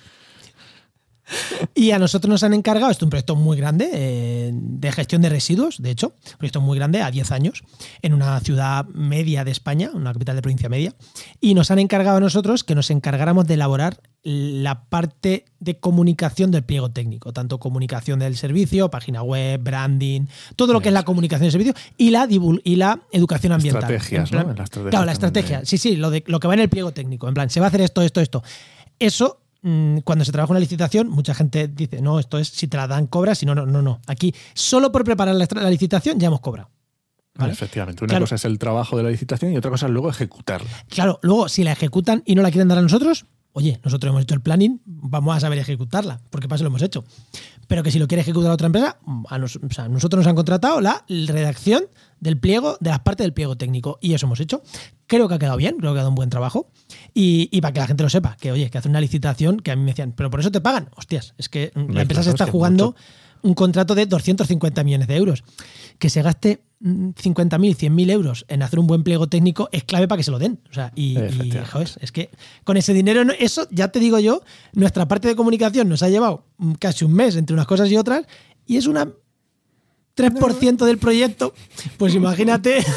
Y 1.75 1.91
a 1.91 1.99
nosotros 1.99 2.31
nos 2.31 2.43
han 2.43 2.55
encargado, 2.55 2.91
esto 2.91 3.05
es 3.05 3.07
un 3.07 3.11
proyecto 3.11 3.37
muy 3.37 3.57
grande 3.57 3.91
eh, 3.93 4.51
de 4.53 4.93
gestión 4.93 5.23
de 5.23 5.29
residuos, 5.29 5.81
de 5.83 5.91
hecho, 5.91 6.15
un 6.33 6.39
proyecto 6.39 6.61
muy 6.61 6.77
grande, 6.79 7.03
a 7.03 7.11
10 7.11 7.31
años, 7.33 7.63
en 8.03 8.15
una 8.15 8.39
ciudad 8.41 8.87
media 8.87 9.45
de 9.45 9.51
España, 9.51 9.91
una 9.93 10.13
capital 10.13 10.37
de 10.37 10.43
provincia 10.43 10.69
media, 10.69 10.95
y 11.41 11.55
nos 11.55 11.71
han 11.71 11.79
encargado 11.79 12.17
a 12.17 12.21
nosotros 12.21 12.65
que 12.65 12.75
nos 12.75 12.91
encargáramos 12.91 13.47
de 13.47 13.55
elaborar 13.55 14.01
la 14.23 14.85
parte 14.89 15.45
de 15.61 15.79
comunicación 15.79 16.51
del 16.51 16.65
pliego 16.65 16.91
técnico, 16.91 17.33
tanto 17.33 17.59
comunicación 17.59 18.19
del 18.19 18.37
servicio, 18.37 18.91
página 18.91 19.23
web, 19.23 19.63
branding, 19.63 20.27
todo 20.57 20.73
lo 20.73 20.81
que 20.81 20.89
es 20.89 20.93
la 20.95 21.05
comunicación 21.05 21.45
del 21.45 21.53
servicio 21.53 21.75
y 21.97 22.11
la, 22.11 22.27
y 22.65 22.77
la 22.77 23.01
educación 23.13 23.53
ambiental. 23.53 23.83
Estrategias, 23.85 24.31
plan- 24.31 24.49
¿no? 24.49 24.55
La 24.55 24.65
estrategia 24.65 24.91
claro, 24.91 25.05
la 25.07 25.13
estrategia. 25.13 25.61
de- 25.61 25.67
Sí, 25.67 25.79
sí, 25.79 25.97
lo, 25.97 26.11
de, 26.11 26.25
lo 26.27 26.41
que 26.41 26.49
va 26.49 26.55
en 26.55 26.61
el 26.61 26.69
pliego 26.69 26.93
técnico. 26.93 27.29
En 27.29 27.35
plan, 27.35 27.49
se 27.49 27.61
va 27.61 27.67
a 27.67 27.69
hacer 27.69 27.81
esto, 27.83 28.03
esto, 28.03 28.21
esto. 28.21 28.43
Eso, 28.99 29.41
mm, 29.63 29.99
cuando 29.99 30.25
se 30.25 30.33
trabaja 30.33 30.53
una 30.53 30.61
licitación, 30.61 31.09
mucha 31.09 31.35
gente 31.35 31.69
dice, 31.69 32.01
no, 32.01 32.19
esto 32.19 32.39
es 32.39 32.49
si 32.49 32.69
te 32.69 32.77
la 32.77 32.87
dan, 32.87 33.07
cobras, 33.07 33.39
si 33.39 33.47
no, 33.47 33.55
no, 33.55 33.67
no, 33.67 33.83
no. 33.83 34.01
Aquí, 34.07 34.35
solo 34.55 34.93
por 34.93 35.05
preparar 35.05 35.35
la, 35.35 35.71
licitación 35.71 36.19
ya 36.19 36.29
hemos 36.29 36.41
cobrado. 36.41 36.71
¿vale? 37.35 37.53
Efectivamente. 37.53 38.03
Una 38.05 38.11
Claro. 38.11 38.25
cosa 38.25 38.35
es 38.35 38.45
el 38.45 38.59
trabajo 38.59 38.97
de 38.97 39.03
la 39.05 39.11
licitación 39.11 39.53
y 39.53 39.57
otra 39.57 39.71
cosa 39.71 39.87
es 39.87 39.93
luego 39.93 40.11
ejecutarla. 40.11 40.69
Claro, 40.89 41.19
luego, 41.23 41.49
si 41.49 41.63
la 41.65 41.73
ejecutan 41.73 42.23
y 42.27 42.35
no 42.35 42.43
la 42.43 42.51
quieren 42.51 42.69
dar 42.69 42.79
a 42.79 42.83
nosotros, 42.83 43.27
oye, 43.53 43.81
nosotros 43.85 44.11
hemos 44.11 44.23
hecho 44.23 44.35
el 44.35 44.41
planning, 44.41 44.81
vamos 44.85 45.37
a 45.37 45.41
saber 45.41 45.59
ejecutarla, 45.59 46.21
porque 46.31 46.47
para 46.49 46.57
eso 46.57 46.65
lo 46.65 46.69
hemos 46.69 46.83
hecho. 46.83 47.05
Pero 47.67 47.83
que 47.83 47.91
si 47.91 47.99
lo 47.99 48.07
quiere 48.07 48.23
ejecutar 48.23 48.51
otra 48.51 48.67
empresa, 48.67 48.99
a 49.29 49.39
nos- 49.39 49.57
o 49.57 49.71
sea, 49.71 49.89
nosotros 49.89 50.19
nos 50.21 50.27
han 50.29 50.37
contratado 50.37 50.81
la 50.81 51.05
redacción 51.09 51.85
del 52.21 52.39
pliego, 52.39 52.77
de 52.81 52.91
las 52.91 53.01
partes 53.01 53.25
del 53.25 53.33
pliego 53.35 53.57
técnico, 53.57 53.99
y 54.01 54.15
eso 54.15 54.27
hemos 54.27 54.41
hecho. 54.41 54.63
Creo 55.07 55.29
que 55.29 55.35
ha 55.35 55.39
quedado 55.39 55.57
bien, 55.57 55.77
creo 55.79 55.93
que 55.93 55.99
ha 55.99 56.01
quedado 56.01 56.09
un 56.11 56.15
buen 56.15 56.31
trabajo. 56.31 56.71
Y, 57.15 57.49
y 57.53 57.61
para 57.61 57.73
que 57.73 57.81
la 57.81 57.87
gente 57.87 58.03
lo 58.03 58.11
sepa, 58.11 58.37
que 58.41 58.53
oye, 58.53 58.71
que 58.71 58.79
hace 58.79 58.89
una 58.89 59.01
licitación 59.01 59.61
que 59.61 59.71
a 59.71 59.77
mí 59.77 59.83
me 59.83 59.91
decían, 59.93 60.13
pero 60.17 60.31
por 60.31 60.41
eso 60.41 60.51
te 60.51 60.61
pagan. 60.61 60.89
Hostias, 60.97 61.35
es 61.39 61.49
que 61.49 61.73
mm, 61.75 61.79
la 61.93 62.03
empresa 62.03 62.23
se 62.23 62.31
está 62.31 62.45
jugando 62.53 62.87
mucho. 62.87 62.99
Un 63.43 63.55
contrato 63.55 63.95
de 63.95 64.07
250 64.07 64.85
millones 64.85 65.09
de 65.09 65.17
euros. 65.17 65.45
Que 65.99 66.11
se 66.11 66.23
gaste 66.23 66.63
mm, 66.81 67.11
50.000, 67.11 67.77
100.000 67.77 68.11
euros 68.11 68.45
en 68.49 68.63
hacer 68.63 68.79
un 68.79 68.87
buen 68.87 69.03
pliego 69.03 69.29
técnico 69.29 69.69
es 69.73 69.85
clave 69.85 70.09
para 70.09 70.19
que 70.19 70.25
se 70.25 70.31
lo 70.31 70.39
den. 70.39 70.61
O 70.71 70.75
sea, 70.75 70.93
y, 70.95 71.13
y, 71.13 71.17
Efectivamente. 71.19 71.65
joder, 71.71 71.91
es 72.01 72.13
que 72.13 72.31
con 72.65 72.77
ese 72.77 72.93
dinero, 72.95 73.23
eso 73.39 73.67
ya 73.71 73.89
te 73.89 74.01
digo 74.01 74.19
yo, 74.19 74.43
nuestra 74.73 75.09
parte 75.09 75.29
de 75.29 75.37
comunicación 75.37 75.89
nos 75.89 76.03
ha 76.03 76.09
llevado 76.09 76.45
mm, 76.59 76.73
casi 76.75 77.05
un 77.05 77.13
mes 77.15 77.37
entre 77.37 77.55
unas 77.55 77.67
cosas 77.67 77.91
y 77.91 77.97
otras 77.97 78.27
y 78.67 78.77
es 78.77 78.87
una 78.87 79.09
3% 80.17 80.85
del 80.85 80.99
proyecto. 80.99 81.55
Pues 81.97 82.15
imagínate 82.15 82.85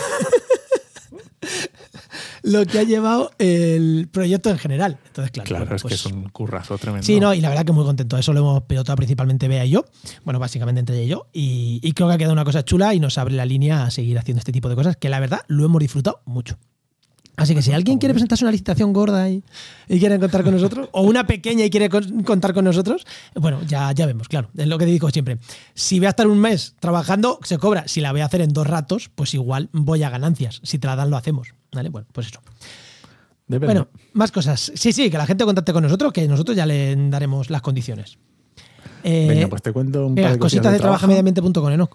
lo 2.44 2.66
que 2.66 2.80
ha 2.80 2.84
llevado 2.84 3.32
el 3.38 4.08
proyecto 4.12 4.50
en 4.50 4.58
general. 4.58 4.98
Entonces, 5.08 5.32
claro, 5.32 5.48
Claro, 5.48 5.66
bueno, 5.66 5.76
es 5.76 5.82
que 5.84 5.88
pues- 5.90 6.00
es 6.00 6.06
un 6.08 6.30
currazo 6.30 6.78
tremendo. 6.78 7.06
Sí, 7.06 7.20
no, 7.20 7.34
y 7.34 7.42
la 7.42 7.50
verdad 7.50 7.66
que 7.66 7.72
muy 7.72 7.86
contento. 7.86 8.18
Eso 8.18 8.34
lo 8.34 8.40
hemos 8.40 8.64
pilotado 8.64 8.96
principalmente 8.96 9.48
Bea 9.48 9.66
y 9.66 9.72
yo. 9.72 9.86
Bueno, 10.24 10.40
básicamente 10.40 10.80
entre 10.80 10.96
ella 10.98 11.06
y 11.06 11.10
yo. 11.10 11.28
Y, 11.34 11.80
y 11.84 11.92
creo 11.94 12.08
que 12.08 12.16
ha 12.16 12.18
quedado 12.18 12.34
una 12.34 12.46
cosa 12.46 12.64
chula 12.66 12.94
y 12.96 13.00
nos 13.00 13.18
abre 13.18 13.36
la 13.36 13.46
línea 13.46 13.84
a 13.84 13.92
seguir 13.92 14.18
haciendo 14.18 14.40
este 14.40 14.52
tipo 14.52 14.70
de 14.70 14.76
cosas 14.76 14.98
que 14.98 15.10
la 15.10 15.20
verdad 15.20 15.42
lo 15.48 15.66
hemos 15.66 15.80
disfrutado 15.80 16.22
mucho. 16.26 16.58
Así 17.38 17.56
que 17.56 17.62
si 17.62 17.72
alguien 17.72 17.98
quiere 17.98 18.14
presentarse 18.14 18.44
una 18.44 18.52
licitación 18.52 18.92
gorda 18.94 19.28
y, 19.30 19.42
y 19.88 20.00
quiere 20.00 20.20
contar 20.20 20.44
con 20.44 20.54
nosotros, 20.54 20.90
o 20.92 21.02
una 21.02 21.26
pequeña 21.26 21.64
y 21.66 21.70
quiere 21.70 21.90
con- 21.90 22.24
contar 22.24 22.54
con 22.54 22.66
nosotros, 22.66 23.06
bueno, 23.34 23.62
ya, 23.66 23.92
ya 23.94 24.06
vemos, 24.06 24.28
claro. 24.28 24.50
Es 24.56 24.68
lo 24.68 24.78
que 24.78 24.86
te 24.86 24.92
digo 24.92 25.10
siempre. 25.10 25.40
Si 25.74 25.98
voy 26.00 26.08
a 26.08 26.10
estar 26.10 26.28
un 26.28 26.38
mes 26.38 26.76
trabajando, 26.80 27.40
se 27.44 27.58
cobra. 27.58 27.88
Si 27.88 28.02
la 28.02 28.12
voy 28.12 28.22
a 28.22 28.26
hacer 28.26 28.42
en 28.42 28.52
dos 28.54 28.68
ratos, 28.68 29.10
pues 29.16 29.34
igual 29.34 29.70
voy 29.72 30.04
a 30.04 30.10
ganancias. 30.10 30.60
Si 30.64 30.78
te 30.78 30.88
la 30.88 30.96
dan, 30.96 31.10
lo 31.10 31.18
hacemos. 31.18 31.48
¿Vale? 31.74 31.90
Bueno, 31.90 32.08
pues 32.12 32.28
eso. 32.28 32.42
Depende. 33.48 33.74
Bueno, 33.74 33.88
más 34.14 34.32
cosas. 34.32 34.72
Sí, 34.76 34.94
sí, 34.94 35.10
que 35.10 35.18
la 35.18 35.26
gente 35.26 35.44
contacte 35.46 35.74
con 35.74 35.84
nosotros, 35.84 36.14
que 36.14 36.28
nosotros 36.28 36.56
ya 36.56 36.66
le 36.66 36.96
daremos 37.10 37.50
las 37.50 37.62
condiciones. 37.62 38.18
Eh, 39.04 39.26
Venga, 39.28 39.48
pues 39.48 39.62
te 39.62 39.72
cuento 39.74 40.06
un 40.06 40.16
venga, 40.16 40.30
par 40.30 40.34
de 40.34 40.40
cositas 40.40 40.72
de 40.72 40.78
trabajo. 40.80 41.06
trabajamediambiente.com, 41.08 41.76
¿no? 41.76 41.90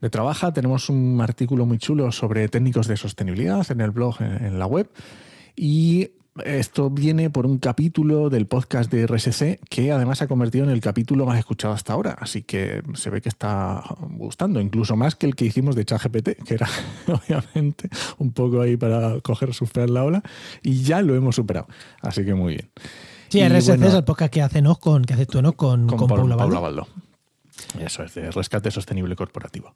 De 0.00 0.10
Trabaja 0.10 0.52
tenemos 0.52 0.90
un 0.90 1.18
artículo 1.22 1.64
muy 1.64 1.78
chulo 1.78 2.12
sobre 2.12 2.48
técnicos 2.48 2.86
de 2.86 2.96
sostenibilidad 2.96 3.66
en 3.70 3.80
el 3.80 3.90
blog, 3.92 4.20
en, 4.20 4.44
en 4.44 4.58
la 4.58 4.66
web. 4.66 4.90
Y 5.56 6.10
esto 6.44 6.90
viene 6.90 7.30
por 7.30 7.46
un 7.46 7.58
capítulo 7.58 8.28
del 8.30 8.46
podcast 8.46 8.90
de 8.90 9.06
RSC 9.06 9.58
que 9.68 9.92
además 9.92 10.18
se 10.18 10.24
ha 10.24 10.28
convertido 10.28 10.64
en 10.64 10.70
el 10.70 10.80
capítulo 10.80 11.26
más 11.26 11.38
escuchado 11.38 11.74
hasta 11.74 11.92
ahora. 11.92 12.16
Así 12.20 12.42
que 12.42 12.82
se 12.94 13.10
ve 13.10 13.20
que 13.20 13.28
está 13.28 13.82
gustando, 14.10 14.60
incluso 14.60 14.96
más 14.96 15.14
que 15.14 15.26
el 15.26 15.34
que 15.34 15.44
hicimos 15.46 15.76
de 15.76 15.84
ChatGPT, 15.84 16.42
que 16.44 16.54
era 16.54 16.68
obviamente 17.08 17.88
un 18.18 18.32
poco 18.32 18.60
ahí 18.60 18.76
para 18.76 19.20
coger, 19.20 19.54
superar 19.54 19.90
la 19.90 20.04
ola. 20.04 20.22
Y 20.62 20.82
ya 20.82 21.02
lo 21.02 21.14
hemos 21.14 21.36
superado. 21.36 21.66
Así 22.02 22.24
que 22.24 22.34
muy 22.34 22.54
bien. 22.54 22.68
Sí, 23.28 23.40
Y 23.40 23.48
RSC 23.48 23.68
bueno, 23.68 23.86
es 23.88 23.94
el 23.94 24.04
podcast 24.04 24.32
que 24.32 24.62
con, 24.80 25.04
que 25.04 25.14
haces 25.14 25.26
tú, 25.26 25.42
¿no? 25.42 25.52
Con, 25.54 25.86
con, 25.86 25.98
Paul- 25.98 26.08
Paula 26.08 26.36
Paula 26.36 26.60
Baldo. 26.60 26.82
Baldo. 26.86 27.05
Eso 27.80 28.02
es, 28.02 28.14
de 28.14 28.30
rescate 28.30 28.70
sostenible 28.70 29.16
corporativo. 29.16 29.74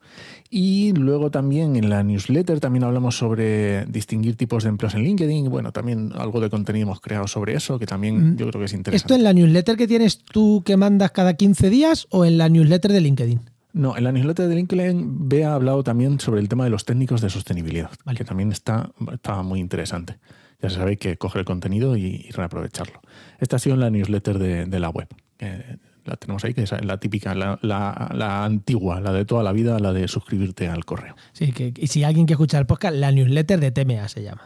Y 0.51 0.93
luego 0.93 1.31
también 1.31 1.77
en 1.77 1.89
la 1.91 2.03
newsletter 2.03 2.61
también 2.61 2.85
hablamos 2.85 3.17
sobre 3.17 3.87
distinguir 3.87 4.37
tipos 4.37 4.63
de 4.65 4.69
empleos 4.71 4.95
en 4.95 5.03
LinkedIn. 5.03 5.49
Bueno, 5.49 5.73
también 5.73 6.13
algo 6.15 6.41
de 6.41 6.51
contenido 6.51 6.85
hemos 6.85 7.01
creado 7.01 7.27
sobre 7.27 7.55
eso, 7.55 7.79
que 7.79 7.87
también 7.87 8.35
Mm. 8.35 8.37
yo 8.37 8.49
creo 8.49 8.61
que 8.61 8.65
es 8.67 8.73
¿Esto 8.73 8.77
interesante. 8.77 9.15
en 9.15 9.25
la 9.25 9.33
newsletter 9.33 9.77
que 9.77 9.87
tienes 9.89 10.19
tú 10.25 10.63
que 10.65 10.77
mandas 10.77 11.11
cada 11.13 11.35
15 11.35 11.71
días 11.71 12.07
o 12.11 12.25
en 12.25 12.39
la 12.39 12.49
newsletter 12.49 12.93
de 12.93 13.01
LinkedIn? 13.01 13.41
No, 13.73 13.97
en 13.97 14.05
la 14.05 14.13
newsletter 14.13 14.49
de 14.49 14.55
LinkedIn 14.57 15.29
Bea 15.29 15.53
ha 15.53 15.55
hablado 15.55 15.83
también 15.85 16.19
sobre 16.21 16.41
el 16.41 16.49
tema 16.49 16.65
de 16.65 16.71
los 16.71 16.85
técnicos 16.85 17.21
de 17.21 17.31
sostenibilidad, 17.31 17.91
Vale. 18.05 18.19
que 18.19 18.25
también 18.25 18.51
está, 18.53 18.91
está 19.13 19.43
muy 19.43 19.61
interesante. 19.61 20.17
Ya 20.61 20.69
se 20.69 20.77
sabe 20.77 20.97
que 20.97 21.17
coger 21.17 21.41
el 21.41 21.45
contenido 21.47 21.97
y, 21.97 22.27
y 22.29 22.31
reaprovecharlo. 22.33 23.01
Esta 23.39 23.57
ha 23.57 23.59
sido 23.59 23.75
en 23.75 23.81
la 23.81 23.91
newsletter 23.91 24.39
de, 24.39 24.67
de 24.67 24.81
la 24.81 24.91
web. 24.91 25.09
que 25.39 25.79
la 26.11 26.17
tenemos 26.17 26.45
ahí, 26.45 26.53
que 26.53 26.63
es 26.65 26.73
la 26.85 26.99
típica, 26.99 27.35
la, 27.35 27.59
la- 27.63 28.11
la 28.15 28.45
antigua, 28.45 29.01
la 29.01 29.13
de 29.13 29.25
toda 29.25 29.43
la 29.43 29.53
vida, 29.53 29.79
la 29.79 29.93
de 29.93 30.07
suscribirte 30.09 30.69
al 30.69 30.85
correo. 30.85 31.15
Sí, 31.33 31.53
que, 31.53 31.73
y 31.77 31.87
si 31.87 32.05
alguien 32.05 32.27
quiere 32.27 32.35
escuchar 32.35 32.61
el 32.61 32.67
podcast, 32.67 32.95
la 32.97 33.11
newsletter 33.13 33.61
de 33.61 33.71
TMA 33.71 34.09
se 34.09 34.23
llama. 34.23 34.43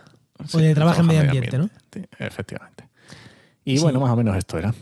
Sí, 0.46 0.56
o 0.56 0.60
de 0.60 0.74
Trabajo 0.74 1.00
en 1.00 1.06
Medio 1.06 1.22
Ambiente, 1.22 1.58
¿no? 1.58 1.68
Sí, 1.92 2.02
efectivamente. 2.18 2.84
Y 3.64 3.78
Sí. 3.78 3.82
bueno, 3.82 3.98
más 4.00 4.10
o 4.10 4.16
menos 4.16 4.36
esto 4.36 4.58
era. 4.58 4.74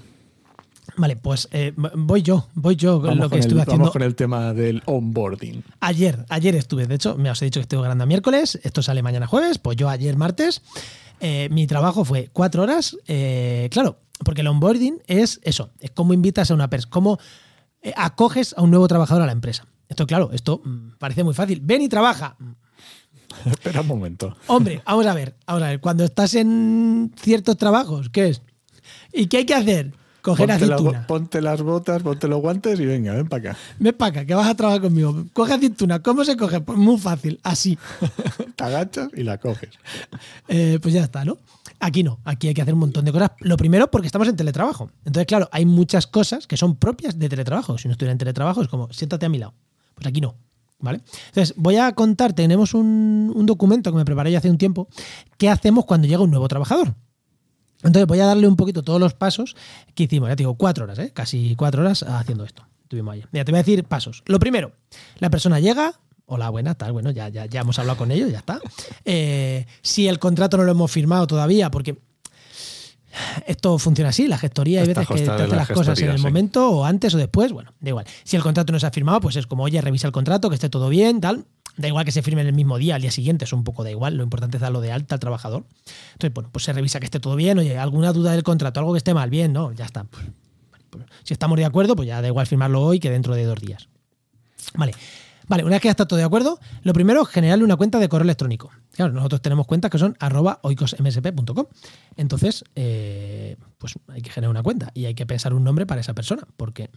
Vale, 0.96 1.16
pues 1.16 1.48
eh, 1.52 1.72
voy 1.76 2.20
yo, 2.22 2.48
voy 2.54 2.76
yo 2.76 2.96
con 3.00 3.10
Vamos, 3.10 3.18
lo 3.24 3.30
que 3.30 3.36
el, 3.36 3.40
estuve 3.40 3.58
vamos 3.60 3.68
haciendo 3.68 3.92
con 3.92 4.02
el 4.02 4.14
tema 4.14 4.52
del 4.52 4.82
onboarding. 4.84 5.62
ayer. 5.80 6.26
Ayer 6.28 6.54
estuve, 6.56 6.86
de 6.86 6.96
hecho, 6.96 7.16
me 7.16 7.30
os 7.30 7.40
he 7.40 7.46
dicho 7.46 7.60
que 7.60 7.62
estoy 7.62 7.78
grabando 7.78 8.04
miércoles, 8.06 8.58
esto 8.62 8.82
sale 8.82 9.02
mañana 9.02 9.26
jueves, 9.26 9.58
pues 9.58 9.76
yo 9.76 9.88
ayer 9.88 10.16
martes. 10.16 10.60
eh, 11.20 11.48
mi 11.52 11.66
trabajo 11.66 12.04
fue 12.04 12.28
cuatro 12.32 12.62
horas. 12.64 12.96
eh, 13.06 13.68
claro, 13.70 13.98
porque 14.24 14.42
el 14.42 14.48
onboarding 14.48 15.02
es 15.06 15.40
eso, 15.42 15.70
es 15.80 15.90
como 15.90 16.14
invitas 16.14 16.50
a 16.50 16.54
una 16.54 16.68
persona, 16.68 16.90
cómo 16.90 17.18
eh, 17.82 17.92
acoges 17.96 18.54
a 18.56 18.62
un 18.62 18.70
nuevo 18.70 18.88
trabajador 18.88 19.22
a 19.22 19.26
la 19.26 19.32
empresa. 19.32 19.66
Esto, 19.88 20.06
claro, 20.06 20.30
esto 20.32 20.62
mm, 20.64 20.92
parece 20.98 21.24
muy 21.24 21.34
fácil. 21.34 21.60
Ven 21.62 21.82
y 21.82 21.88
trabaja. 21.88 22.36
Espera 23.44 23.80
un 23.82 23.86
momento. 23.86 24.36
Hombre, 24.46 24.82
vamos 24.86 25.06
a 25.06 25.14
ver, 25.14 25.36
vamos 25.46 25.62
a 25.62 25.68
ver. 25.68 25.80
Cuando 25.80 26.04
estás 26.04 26.34
en 26.34 27.12
ciertos 27.20 27.56
trabajos, 27.56 28.08
¿qué 28.08 28.28
es? 28.28 28.42
¿Y 29.12 29.26
qué 29.26 29.38
hay 29.38 29.46
que 29.46 29.54
hacer? 29.54 29.92
Coger 30.22 30.46
Ponte, 30.46 30.64
aceituna. 30.64 31.06
ponte 31.08 31.42
las 31.42 31.62
botas, 31.62 32.00
ponte 32.00 32.28
los 32.28 32.40
guantes 32.40 32.78
y 32.78 32.86
venga, 32.86 33.12
ven 33.12 33.28
para 33.28 33.50
acá. 33.50 33.58
Ven 33.80 33.92
para 33.92 34.10
acá, 34.10 34.24
que 34.24 34.34
vas 34.34 34.46
a 34.48 34.54
trabajar 34.54 34.80
conmigo. 34.80 35.24
Coge 35.32 35.54
aceituna. 35.54 36.00
¿Cómo 36.00 36.24
se 36.24 36.36
coge? 36.36 36.60
Pues 36.60 36.78
muy 36.78 36.96
fácil, 36.96 37.40
así. 37.42 37.76
Te 38.56 38.62
agachas 38.64 39.08
y 39.16 39.24
la 39.24 39.38
coges. 39.38 39.70
Eh, 40.46 40.78
pues 40.80 40.94
ya 40.94 41.02
está, 41.02 41.24
¿no? 41.24 41.38
Aquí 41.80 42.04
no, 42.04 42.20
aquí 42.24 42.46
hay 42.46 42.54
que 42.54 42.62
hacer 42.62 42.74
un 42.74 42.80
montón 42.80 43.04
de 43.04 43.10
cosas. 43.10 43.32
Lo 43.40 43.56
primero 43.56 43.90
porque 43.90 44.06
estamos 44.06 44.28
en 44.28 44.36
teletrabajo. 44.36 44.90
Entonces, 45.04 45.26
claro, 45.26 45.48
hay 45.50 45.66
muchas 45.66 46.06
cosas 46.06 46.46
que 46.46 46.56
son 46.56 46.76
propias 46.76 47.18
de 47.18 47.28
teletrabajo. 47.28 47.76
Si 47.76 47.88
no 47.88 47.92
estuviera 47.92 48.12
en 48.12 48.18
teletrabajo 48.18 48.62
es 48.62 48.68
como, 48.68 48.92
siéntate 48.92 49.26
a 49.26 49.28
mi 49.28 49.38
lado. 49.38 49.54
Pues 49.96 50.06
aquí 50.06 50.20
no, 50.20 50.36
¿vale? 50.78 51.00
Entonces, 51.30 51.54
voy 51.56 51.78
a 51.78 51.90
contar, 51.92 52.32
tenemos 52.32 52.74
un, 52.74 53.32
un 53.34 53.44
documento 53.44 53.90
que 53.90 53.96
me 53.96 54.04
preparé 54.04 54.30
ya 54.30 54.38
hace 54.38 54.50
un 54.50 54.58
tiempo, 54.58 54.86
qué 55.36 55.48
hacemos 55.50 55.84
cuando 55.84 56.06
llega 56.06 56.22
un 56.22 56.30
nuevo 56.30 56.46
trabajador. 56.46 56.94
Entonces, 57.82 58.06
voy 58.06 58.20
a 58.20 58.26
darle 58.26 58.46
un 58.46 58.56
poquito 58.56 58.82
todos 58.82 59.00
los 59.00 59.14
pasos 59.14 59.56
que 59.94 60.04
hicimos. 60.04 60.28
Ya 60.28 60.36
te 60.36 60.42
digo, 60.42 60.54
cuatro 60.54 60.84
horas, 60.84 60.98
¿eh? 60.98 61.10
Casi 61.12 61.54
cuatro 61.56 61.82
horas 61.82 62.02
haciendo 62.02 62.44
esto. 62.44 62.64
Tuvimos 62.88 63.14
ayer. 63.14 63.28
Mira, 63.32 63.44
te 63.44 63.52
voy 63.52 63.58
a 63.58 63.62
decir 63.62 63.84
pasos. 63.84 64.22
Lo 64.26 64.38
primero, 64.38 64.72
la 65.18 65.30
persona 65.30 65.60
llega, 65.60 66.00
hola, 66.26 66.50
buena, 66.50 66.74
tal, 66.74 66.92
bueno, 66.92 67.10
ya, 67.10 67.28
ya, 67.28 67.46
ya 67.46 67.60
hemos 67.60 67.78
hablado 67.78 67.98
con 67.98 68.10
ellos, 68.10 68.30
ya 68.30 68.38
está. 68.38 68.60
Eh, 69.04 69.66
si 69.80 70.08
el 70.08 70.18
contrato 70.18 70.56
no 70.56 70.64
lo 70.64 70.72
hemos 70.72 70.90
firmado 70.90 71.26
todavía, 71.26 71.70
porque 71.70 71.98
esto 73.46 73.78
funciona 73.78 74.10
así, 74.10 74.26
la 74.26 74.38
gestoría 74.38 74.80
hay 74.80 74.88
veces 74.88 75.06
que 75.06 75.14
te 75.14 75.24
de 75.24 75.30
hace 75.30 75.48
la 75.48 75.56
las 75.56 75.68
cosas 75.68 75.98
en 76.00 76.10
el 76.10 76.18
sí. 76.18 76.22
momento 76.22 76.70
o 76.70 76.84
antes 76.84 77.14
o 77.14 77.18
después, 77.18 77.52
bueno, 77.52 77.72
da 77.80 77.90
igual. 77.90 78.06
Si 78.24 78.36
el 78.36 78.42
contrato 78.42 78.72
no 78.72 78.80
se 78.80 78.86
ha 78.86 78.90
firmado, 78.90 79.20
pues 79.20 79.36
es 79.36 79.46
como, 79.46 79.64
oye, 79.64 79.80
revisa 79.80 80.06
el 80.06 80.12
contrato, 80.12 80.48
que 80.48 80.54
esté 80.54 80.68
todo 80.68 80.88
bien, 80.88 81.20
tal. 81.20 81.44
Da 81.76 81.88
igual 81.88 82.04
que 82.04 82.12
se 82.12 82.22
firme 82.22 82.42
en 82.42 82.48
el 82.48 82.52
mismo 82.54 82.76
día, 82.78 82.96
al 82.96 83.02
día 83.02 83.10
siguiente, 83.10 83.44
eso 83.44 83.56
un 83.56 83.64
poco 83.64 83.82
da 83.82 83.90
igual, 83.90 84.16
lo 84.16 84.22
importante 84.22 84.58
es 84.58 84.60
darlo 84.60 84.80
de 84.80 84.92
alta 84.92 85.14
al 85.14 85.20
trabajador. 85.20 85.64
Entonces, 86.12 86.34
bueno, 86.34 86.50
pues 86.52 86.64
se 86.64 86.72
revisa 86.72 87.00
que 87.00 87.06
esté 87.06 87.18
todo 87.18 87.34
bien, 87.34 87.58
oye, 87.58 87.78
alguna 87.78 88.12
duda 88.12 88.32
del 88.32 88.42
contrato, 88.42 88.80
algo 88.80 88.92
que 88.92 88.98
esté 88.98 89.14
mal, 89.14 89.30
bien, 89.30 89.52
no, 89.52 89.72
ya 89.72 89.86
está. 89.86 90.04
Pues, 90.04 90.26
pues, 90.90 91.04
si 91.22 91.32
estamos 91.32 91.56
de 91.56 91.64
acuerdo, 91.64 91.96
pues 91.96 92.06
ya 92.06 92.20
da 92.20 92.28
igual 92.28 92.46
firmarlo 92.46 92.82
hoy 92.82 93.00
que 93.00 93.10
dentro 93.10 93.34
de 93.34 93.44
dos 93.44 93.60
días. 93.60 93.88
Vale. 94.74 94.92
Vale, 95.48 95.64
una 95.64 95.72
vez 95.72 95.82
que 95.82 95.88
ya 95.88 95.90
está 95.90 96.06
todo 96.06 96.18
de 96.18 96.24
acuerdo, 96.24 96.58
lo 96.82 96.92
primero, 96.92 97.24
generarle 97.24 97.64
una 97.64 97.76
cuenta 97.76 97.98
de 97.98 98.08
correo 98.08 98.24
electrónico. 98.24 98.70
Claro, 98.92 99.12
nosotros 99.12 99.42
tenemos 99.42 99.66
cuentas 99.66 99.90
que 99.90 99.98
son 99.98 100.16
arroba 100.20 100.60
oicosmsp.com. 100.62 101.66
Entonces, 102.16 102.64
eh, 102.76 103.56
pues 103.78 103.94
hay 104.08 104.22
que 104.22 104.30
generar 104.30 104.50
una 104.50 104.62
cuenta 104.62 104.92
y 104.94 105.06
hay 105.06 105.14
que 105.14 105.26
pensar 105.26 105.52
un 105.52 105.64
nombre 105.64 105.84
para 105.84 106.00
esa 106.00 106.14
persona, 106.14 106.46
porque 106.56 106.90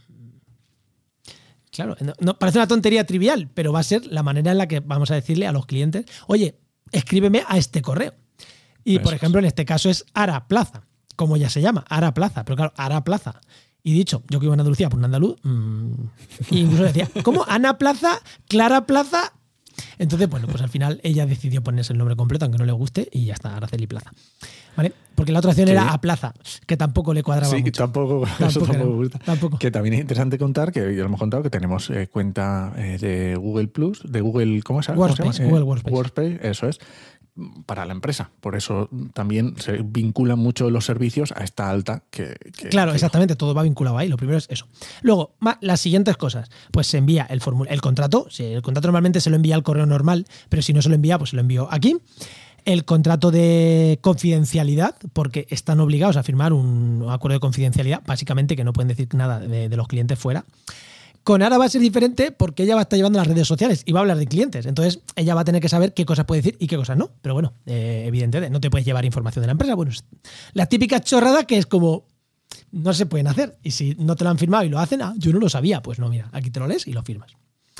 Claro, 1.76 1.94
no, 2.20 2.38
parece 2.38 2.58
una 2.58 2.66
tontería 2.66 3.04
trivial, 3.04 3.50
pero 3.52 3.70
va 3.70 3.80
a 3.80 3.82
ser 3.82 4.06
la 4.06 4.22
manera 4.22 4.50
en 4.50 4.56
la 4.56 4.66
que 4.66 4.80
vamos 4.80 5.10
a 5.10 5.14
decirle 5.14 5.46
a 5.46 5.52
los 5.52 5.66
clientes, 5.66 6.06
oye, 6.26 6.58
escríbeme 6.90 7.44
a 7.46 7.58
este 7.58 7.82
correo. 7.82 8.14
Y 8.82 8.98
por 9.00 9.12
ejemplo, 9.12 9.40
en 9.40 9.44
este 9.44 9.66
caso 9.66 9.90
es 9.90 10.06
Ara 10.14 10.48
Plaza, 10.48 10.86
como 11.16 11.36
ya 11.36 11.50
se 11.50 11.60
llama, 11.60 11.84
Ara 11.90 12.14
Plaza. 12.14 12.46
Pero 12.46 12.56
claro, 12.56 12.72
Ara 12.76 13.04
Plaza. 13.04 13.40
Y 13.82 13.92
dicho, 13.92 14.22
yo 14.30 14.40
que 14.40 14.46
iba 14.46 14.54
a 14.54 14.58
Andalucía 14.58 14.88
por 14.88 14.98
un 14.98 15.04
andaluz, 15.04 15.36
mmm, 15.42 15.92
incluso 16.50 16.84
decía, 16.84 17.10
¿cómo? 17.22 17.44
Ana 17.46 17.76
Plaza, 17.76 18.22
Clara 18.48 18.86
Plaza. 18.86 19.34
Entonces, 19.98 20.28
bueno, 20.28 20.46
pues 20.48 20.62
al 20.62 20.68
final 20.68 21.00
ella 21.02 21.26
decidió 21.26 21.62
ponerse 21.62 21.92
el 21.92 21.98
nombre 21.98 22.16
completo, 22.16 22.44
aunque 22.44 22.58
no 22.58 22.64
le 22.66 22.72
guste, 22.72 23.08
y 23.12 23.24
ya 23.26 23.34
está, 23.34 23.56
Araceli 23.56 23.86
Plaza. 23.86 24.12
¿Vale? 24.76 24.92
Porque 25.14 25.32
la 25.32 25.38
otra 25.38 25.52
opción 25.52 25.68
era 25.68 25.92
a 25.92 26.00
Plaza, 26.02 26.34
que 26.66 26.76
tampoco 26.76 27.14
le 27.14 27.22
cuadraba 27.22 27.50
sí, 27.50 27.62
mucho. 27.62 27.72
Tampoco, 27.72 28.26
Tampoco 28.26 28.44
eso 28.48 28.60
tampoco 28.60 28.78
me 28.90 28.94
gusta. 28.96 29.18
tampoco. 29.20 29.58
Que 29.58 29.70
también 29.70 29.94
es 29.94 30.00
interesante 30.00 30.36
contar, 30.38 30.70
que 30.72 30.80
ya 30.80 31.00
lo 31.00 31.06
hemos 31.06 31.18
contado, 31.20 31.42
que 31.42 31.48
tenemos 31.50 31.88
eh, 31.88 32.08
cuenta 32.08 32.74
eh, 32.76 32.98
de 33.00 33.36
Google 33.36 33.68
Plus, 33.68 34.02
de 34.06 34.20
Google, 34.20 34.62
¿cómo 34.62 34.82
se 34.82 34.92
llama? 34.92 35.00
Workspace, 35.06 35.42
Eh, 35.42 35.46
Google 35.46 35.62
Workspace. 35.64 35.94
Workspace, 35.94 36.38
eso 36.42 36.68
es, 36.68 36.78
para 37.66 37.84
la 37.84 37.92
empresa. 37.92 38.30
Por 38.40 38.56
eso 38.56 38.88
también 39.12 39.54
se 39.58 39.82
vinculan 39.82 40.38
mucho 40.38 40.70
los 40.70 40.84
servicios 40.86 41.32
a 41.32 41.44
esta 41.44 41.68
alta 41.70 42.02
que... 42.10 42.36
que- 42.56 42.68
Claro, 42.70 42.92
que- 42.92 42.96
exactamente, 42.96 43.36
todo 43.36 43.54
va 43.54 43.62
vinculado 43.62 43.98
ahí. 43.98 44.08
Lo 44.08 44.16
primero 44.16 44.38
es 44.38 44.46
eso. 44.50 44.66
Luego, 45.02 45.34
las 45.60 45.80
siguientes 45.80 46.16
cosas. 46.16 46.50
Pues 46.72 46.86
se 46.86 46.98
envía 46.98 47.24
el, 47.30 47.40
el 47.68 47.80
contrato. 47.80 48.26
El 48.38 48.62
contrato 48.62 48.88
normalmente 48.88 49.20
se 49.20 49.30
lo 49.30 49.36
envía 49.36 49.54
al 49.54 49.62
correo 49.62 49.86
normal, 49.86 50.26
pero 50.48 50.62
si 50.62 50.72
no 50.72 50.82
se 50.82 50.88
lo 50.88 50.94
envía, 50.94 51.18
pues 51.18 51.30
se 51.30 51.36
lo 51.36 51.40
envío 51.42 51.68
aquí. 51.70 51.96
El 52.64 52.84
contrato 52.84 53.30
de 53.30 53.98
confidencialidad, 54.02 54.96
porque 55.12 55.46
están 55.50 55.78
obligados 55.78 56.16
a 56.16 56.24
firmar 56.24 56.52
un 56.52 57.06
acuerdo 57.08 57.34
de 57.34 57.40
confidencialidad, 57.40 58.02
básicamente 58.04 58.56
que 58.56 58.64
no 58.64 58.72
pueden 58.72 58.88
decir 58.88 59.06
nada 59.14 59.38
de, 59.38 59.68
de 59.68 59.76
los 59.76 59.86
clientes 59.86 60.18
fuera. 60.18 60.44
Con 61.26 61.42
Ara 61.42 61.58
va 61.58 61.64
a 61.64 61.68
ser 61.68 61.80
diferente 61.80 62.30
porque 62.30 62.62
ella 62.62 62.76
va 62.76 62.82
a 62.82 62.84
estar 62.84 62.96
llevando 62.96 63.18
las 63.18 63.26
redes 63.26 63.48
sociales 63.48 63.82
y 63.84 63.90
va 63.90 63.98
a 63.98 64.02
hablar 64.02 64.16
de 64.16 64.28
clientes. 64.28 64.64
Entonces, 64.64 65.00
ella 65.16 65.34
va 65.34 65.40
a 65.40 65.44
tener 65.44 65.60
que 65.60 65.68
saber 65.68 65.92
qué 65.92 66.06
cosas 66.06 66.24
puede 66.24 66.40
decir 66.40 66.56
y 66.60 66.68
qué 66.68 66.76
cosas 66.76 66.96
no. 66.96 67.10
Pero 67.20 67.34
bueno, 67.34 67.52
eh, 67.66 68.04
evidentemente, 68.06 68.48
no 68.48 68.60
te 68.60 68.70
puedes 68.70 68.86
llevar 68.86 69.04
información 69.04 69.42
de 69.42 69.48
la 69.48 69.50
empresa. 69.50 69.74
Bueno, 69.74 69.90
la 70.52 70.66
típica 70.66 71.00
chorrada 71.00 71.42
que 71.42 71.58
es 71.58 71.66
como, 71.66 72.04
no 72.70 72.94
se 72.94 73.06
pueden 73.06 73.26
hacer. 73.26 73.58
Y 73.64 73.72
si 73.72 73.96
no 73.98 74.14
te 74.14 74.22
lo 74.22 74.30
han 74.30 74.38
firmado 74.38 74.62
y 74.62 74.68
lo 74.68 74.78
hacen, 74.78 75.02
ah, 75.02 75.14
yo 75.16 75.32
no 75.32 75.40
lo 75.40 75.48
sabía. 75.48 75.82
Pues 75.82 75.98
no, 75.98 76.08
mira, 76.08 76.30
aquí 76.30 76.50
te 76.50 76.60
lo 76.60 76.68
lees 76.68 76.86
y 76.86 76.92
lo 76.92 77.02
firmas. 77.02 77.32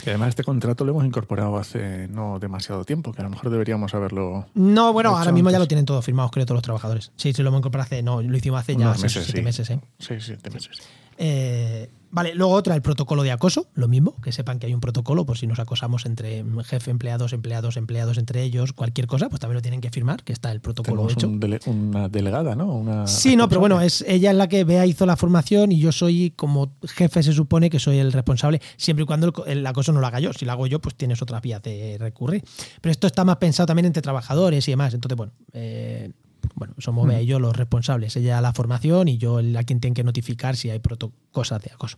que 0.03 0.11
además 0.11 0.31
este 0.31 0.43
contrato 0.43 0.85
lo 0.85 0.91
hemos 0.91 1.05
incorporado 1.05 1.57
hace 1.57 2.09
no 2.09 2.41
demasiado 2.41 2.85
tiempo, 2.85 3.13
que 3.13 3.21
a 3.21 3.25
lo 3.27 3.31
mejor 3.31 3.51
deberíamos 3.51 3.95
haberlo... 3.95 4.47
No, 4.55 4.93
bueno, 4.93 5.17
ahora 5.17 5.31
mismo 5.31 5.51
ya 5.51 5.61
lo 5.61 5.69
tienen 5.69 5.87
todo 5.87 6.03
firmado, 6.03 6.31
creo, 6.31 6.47
todos 6.47 6.57
los 6.57 6.65
trabajadores. 6.65 7.13
Sí, 7.15 7.33
sí, 7.33 7.43
lo 7.45 7.51
hemos 7.51 7.61
incorporado 7.61 7.87
hace, 7.87 8.03
no, 8.03 8.21
lo 8.23 8.37
hicimos 8.37 8.59
hace 8.59 8.75
ya 8.75 8.93
seis 8.97 9.13
siete 9.13 9.39
sí. 9.39 9.43
meses, 9.43 9.71
¿eh? 9.71 9.81
Sí, 10.01 10.15
siete 10.19 10.51
meses. 10.51 10.83
Eh, 11.19 11.89
vale, 12.11 12.35
luego 12.35 12.53
otra, 12.53 12.75
el 12.75 12.83
protocolo 12.83 13.23
de 13.23 13.31
acoso, 13.33 13.69
lo 13.75 13.89
mismo, 13.89 14.15
que 14.23 14.33
sepan 14.33 14.59
que 14.59 14.67
hay 14.67 14.75
un 14.75 14.81
protocolo 14.81 15.27
por 15.27 15.37
si 15.39 15.47
nos 15.47 15.59
acosamos 15.59 16.07
entre 16.07 16.45
jefe, 16.65 16.91
empleados, 16.91 17.33
empleados, 17.33 17.77
empleados 17.77 18.17
entre 18.19 18.43
ellos, 18.43 18.73
cualquier 18.73 19.07
cosa, 19.07 19.29
pues 19.29 19.41
también 19.41 19.57
lo 19.57 19.63
tienen 19.63 19.81
que 19.81 19.91
firmar, 19.91 20.23
que 20.25 20.33
está 20.33 20.51
el 20.53 20.61
protocolo 20.61 20.97
Tenemos 21.07 21.13
hecho. 21.15 21.29
un 21.29 21.41
dele- 21.41 21.61
una 21.67 22.09
delegada, 22.09 22.55
¿no? 22.55 22.75
Una 22.75 23.07
Sí, 23.07 23.37
no, 23.37 23.49
pero 23.49 23.61
bueno, 23.61 23.81
es 23.81 24.03
ella 24.07 24.31
es 24.31 24.37
la 24.37 24.49
que 24.49 24.65
Bea 24.65 24.87
hizo 24.87 25.05
la 25.07 25.17
formación 25.17 25.73
y 25.73 25.79
yo 25.79 25.93
soy 25.93 26.33
como 26.37 26.73
jefe, 26.87 27.23
se 27.23 27.33
supone 27.33 27.69
que 27.71 27.79
soy 27.81 27.99
el 27.99 28.13
responsable, 28.13 28.61
siempre 28.77 29.03
y 29.03 29.07
cuando 29.07 29.33
el 29.47 29.67
acoso 29.67 29.93
no 29.93 30.01
lo 30.01 30.07
haga 30.07 30.21
yo. 30.21 30.33
Si 30.33 30.45
lo 30.45 30.53
hago 30.53 30.67
yo, 30.67 30.81
pues 30.81 30.95
tienes 30.95 31.21
otras 31.23 31.43
vías 31.43 31.63
de 31.63 31.97
recurrir. 31.99 32.43
Pero 32.81 32.91
esto 32.93 33.07
está 33.07 33.25
más 33.25 33.37
pensado 33.37 33.67
también 33.67 33.87
entre 33.87 34.03
trabajadores 34.03 34.67
y 34.69 34.73
demás. 34.73 34.95
Entonces, 34.95 35.17
bueno, 35.17 35.33
eh, 35.53 36.13
bueno 36.57 36.75
somos 36.79 37.07
Bea 37.07 37.23
y 37.23 37.27
yo 37.27 37.39
los 37.39 37.55
responsables. 37.57 38.17
Ella 38.17 38.41
la 38.41 38.53
formación 38.53 39.07
y 39.07 39.17
yo 39.19 39.39
el- 39.39 39.57
a 39.57 39.63
quien 39.63 39.79
tiene 39.79 39.95
que 39.95 40.03
notificar 40.03 40.57
si 40.57 40.69
hay 40.71 40.81
proto- 40.81 41.13
cosas 41.31 41.63
de 41.63 41.71
acoso. 41.73 41.97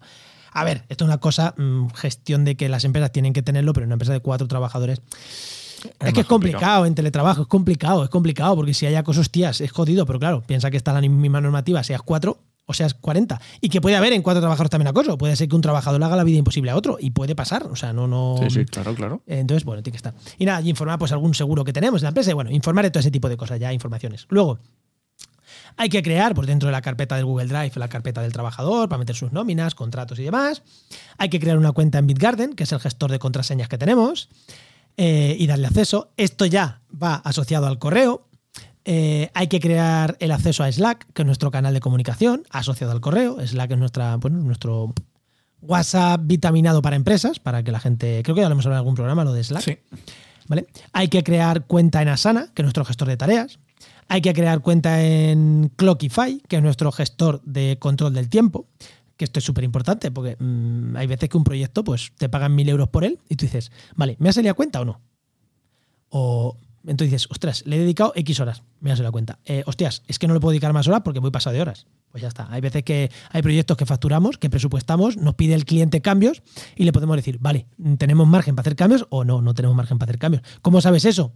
A 0.53 0.65
ver, 0.65 0.85
esto 0.91 1.05
es 1.05 1.09
una 1.09 1.19
cosa, 1.19 1.55
mm, 1.57 1.88
gestión 1.95 2.45
de 2.45 2.57
que 2.57 2.69
las 2.69 2.85
empresas 2.85 3.11
tienen 3.12 3.33
que 3.33 3.43
tenerlo, 3.43 3.73
pero 3.73 3.85
en 3.85 3.88
una 3.88 3.95
empresa 3.95 4.12
de 4.12 4.21
cuatro 4.21 4.47
trabajadores 4.49 5.00
es 6.00 6.12
que 6.12 6.21
es 6.21 6.27
complicado 6.27 6.87
en 6.87 6.95
teletrabajo, 6.95 7.43
es 7.43 7.49
complicado, 7.49 8.03
es 8.03 8.11
complicado, 8.11 8.57
porque 8.57 8.75
si 8.75 8.85
hay 8.87 8.97
acoso, 8.97 9.21
hostias, 9.21 9.61
es 9.61 9.71
jodido, 9.71 10.05
pero 10.07 10.19
claro, 10.19 10.43
piensa 10.45 10.71
que 10.71 10.77
está 10.77 10.93
la 10.93 11.00
misma 11.00 11.41
normativa, 11.41 11.83
seas 11.85 12.03
cuatro 12.03 12.38
o 12.69 12.75
seas 12.75 12.93
40. 12.93 13.41
Y 13.63 13.71
que 13.71 13.81
puede 13.81 13.97
haber 13.97 14.13
en 14.13 14.21
cuatro 14.21 14.41
trabajadores 14.41 14.71
también 14.71 14.89
acoso. 14.89 15.17
Puede 15.17 15.35
ser 15.37 15.49
que 15.49 15.57
un 15.57 15.63
trabajador 15.63 15.99
le 15.99 16.07
haga 16.07 16.17
la 16.17 16.25
vida 16.25 16.37
imposible 16.37 16.71
a 16.71 16.77
otro 16.77 16.99
y 17.01 17.11
puede 17.11 17.35
pasar. 17.35 17.65
O 17.65 17.77
sea, 17.77 17.95
no, 17.95 18.07
no. 18.07 18.37
Sí, 18.43 18.51
sí, 18.51 18.65
claro, 18.67 18.95
claro. 18.95 19.23
Entonces, 19.27 19.65
bueno, 19.65 19.83
tiene 19.83 19.95
que 19.95 19.97
estar. 19.97 20.15
Y 20.39 20.45
nada, 20.45 20.61
y 20.61 20.69
informar, 20.69 20.99
pues 20.99 21.11
algún 21.13 21.35
seguro 21.35 21.65
que 21.65 21.73
tenemos 21.73 22.03
en 22.03 22.05
la 22.05 22.09
empresa. 22.11 22.31
Y 22.31 22.35
bueno, 22.35 22.51
informar 22.51 22.85
de 22.85 22.91
todo 22.91 23.01
ese 23.01 23.11
tipo 23.11 23.31
de 23.31 23.39
cosas, 23.39 23.59
ya 23.59 23.73
informaciones. 23.73 24.27
Luego, 24.29 24.59
hay 25.79 25.89
que 25.89 26.03
crear, 26.03 26.35
pues 26.35 26.47
dentro 26.47 26.67
de 26.67 26.73
la 26.73 26.83
carpeta 26.83 27.17
del 27.17 27.25
Google 27.25 27.47
Drive, 27.47 27.73
la 27.77 27.89
carpeta 27.89 28.21
del 28.21 28.35
trabajador, 28.35 28.91
para 28.91 28.99
meter 28.99 29.17
sus 29.17 29.33
nóminas, 29.33 29.75
contratos 29.75 30.19
y 30.19 30.25
demás. 30.25 30.63
Hay 31.17 31.31
que 31.31 31.41
crear 31.41 31.57
una 31.57 31.73
cuenta 31.73 31.99
en 31.99 32.07
BitGarden, 32.07 32.55
que 32.55 32.65
es 32.65 32.73
el 32.73 32.81
gestor 32.81 33.11
de 33.11 33.19
contraseñas 33.19 33.69
que 33.69 33.79
tenemos, 33.79 34.29
eh, 34.99 35.37
y 35.39 35.47
darle 35.47 35.69
acceso. 35.69 36.13
Esto 36.19 36.45
ya 36.45 36.83
va 37.03 37.15
asociado 37.15 37.67
al 37.67 37.79
correo. 37.79 38.27
Eh, 38.85 39.30
hay 39.35 39.49
que 39.49 39.61
crear 39.61 40.16
el 40.20 40.30
acceso 40.30 40.64
a 40.64 40.73
Slack, 40.73 41.12
que 41.12 41.23
es 41.23 41.26
nuestro 41.26 41.50
canal 41.50 41.75
de 41.75 41.80
comunicación, 41.80 42.44
asociado 42.50 42.92
al 42.92 43.00
correo. 43.00 43.38
Slack 43.44 43.73
es 43.73 43.78
nuestra, 43.78 44.16
bueno, 44.16 44.38
nuestro 44.38 44.94
WhatsApp 45.61 46.20
vitaminado 46.25 46.82
para 46.82 46.97
empresas, 46.97 47.38
para 47.38 47.62
que 47.62 47.73
la 47.73 47.80
gente. 47.80 48.23
Creo 48.23 48.35
que 48.35 48.42
ya 48.42 48.49
lo 48.49 48.52
hemos 48.52 48.66
hablado 48.66 48.80
en 48.80 48.85
algún 48.87 48.94
programa, 48.94 49.25
lo 49.25 49.32
de 49.32 49.44
Slack. 49.44 49.62
Sí. 49.62 49.78
¿vale? 50.49 50.66
Hay 50.92 51.08
que 51.08 51.23
crear 51.23 51.66
cuenta 51.66 52.02
en 52.02 52.08
Asana, 52.08 52.49
que 52.54 52.62
es 52.62 52.64
nuestro 52.64 52.85
gestor 52.85 53.08
de 53.08 53.16
tareas. 53.16 53.58
Hay 54.08 54.23
que 54.23 54.32
crear 54.32 54.61
cuenta 54.61 55.02
en 55.04 55.70
Clockify, 55.76 56.42
que 56.49 56.56
es 56.56 56.62
nuestro 56.62 56.90
gestor 56.90 57.42
de 57.44 57.76
control 57.78 58.14
del 58.14 58.28
tiempo. 58.28 58.66
Que 59.16 59.25
esto 59.25 59.38
es 59.38 59.44
súper 59.44 59.64
importante, 59.64 60.11
porque 60.11 60.37
mm, 60.38 60.97
hay 60.97 61.06
veces 61.06 61.28
que 61.28 61.37
un 61.37 61.44
proyecto 61.44 61.85
pues, 61.85 62.12
te 62.16 62.28
pagan 62.28 62.54
mil 62.54 62.68
euros 62.68 62.88
por 62.88 63.04
él 63.04 63.18
y 63.28 63.37
tú 63.37 63.44
dices, 63.44 63.70
vale, 63.94 64.16
¿me 64.18 64.28
ha 64.28 64.32
salido 64.32 64.52
a 64.52 64.54
cuenta 64.54 64.80
o 64.80 64.85
no? 64.85 65.00
O 66.08 66.56
entonces 66.87 67.12
dices, 67.12 67.28
ostras, 67.30 67.62
le 67.66 67.76
he 67.76 67.78
dedicado 67.80 68.12
X 68.14 68.40
horas, 68.40 68.62
me 68.80 68.90
ha 68.90 68.97
salido 68.97 69.08
a 69.08 69.12
cuenta. 69.12 69.38
Eh, 69.44 69.62
hostias, 69.66 70.02
es 70.06 70.18
que 70.18 70.28
no 70.28 70.35
le 70.35 70.40
puedo 70.40 70.52
dedicar 70.52 70.73
más 70.73 70.87
horas 70.88 71.02
porque 71.04 71.20
voy 71.20 71.30
pasado 71.30 71.54
de 71.54 71.62
horas. 71.62 71.87
Pues 72.11 72.23
ya 72.23 72.28
está. 72.28 72.49
Hay 72.50 72.61
veces 72.61 72.82
que 72.85 73.11
hay 73.30 73.42
proyectos 73.42 73.76
que 73.76 73.85
facturamos, 73.85 74.38
que 74.38 74.49
presupuestamos, 74.49 75.16
nos 75.16 75.35
pide 75.35 75.54
el 75.54 75.64
cliente 75.64 76.00
cambios 76.00 76.42
y 76.75 76.85
le 76.85 76.92
podemos 76.92 77.16
decir, 77.16 77.38
vale, 77.40 77.66
¿tenemos 77.99 78.26
margen 78.26 78.56
para 78.56 78.62
hacer 78.62 78.76
cambios 78.76 79.06
o 79.11 79.25
no? 79.25 79.42
No 79.42 79.54
tenemos 79.54 79.76
margen 79.76 79.99
para 79.99 80.11
hacer 80.11 80.18
cambios. 80.18 80.42
¿Cómo 80.62 80.80
sabes 80.80 81.04
eso? 81.04 81.32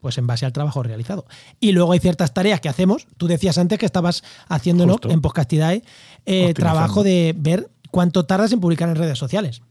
Pues 0.00 0.18
en 0.18 0.26
base 0.26 0.46
al 0.46 0.52
trabajo 0.52 0.82
realizado. 0.82 1.26
Y 1.60 1.72
luego 1.72 1.92
hay 1.92 1.98
ciertas 2.00 2.34
tareas 2.34 2.60
que 2.60 2.68
hacemos. 2.68 3.06
Tú 3.16 3.26
decías 3.26 3.58
antes 3.58 3.78
que 3.78 3.86
estabas 3.86 4.22
haciendo 4.48 4.86
¿no? 4.86 4.94
Justo. 4.94 5.10
en 5.10 5.20
Podcastidae 5.20 5.82
eh, 6.26 6.54
trabajo 6.54 7.02
de 7.02 7.34
ver 7.36 7.70
cuánto 7.90 8.24
tardas 8.24 8.52
en 8.52 8.60
publicar 8.60 8.88
en 8.88 8.96
redes 8.96 9.18
sociales. 9.18 9.62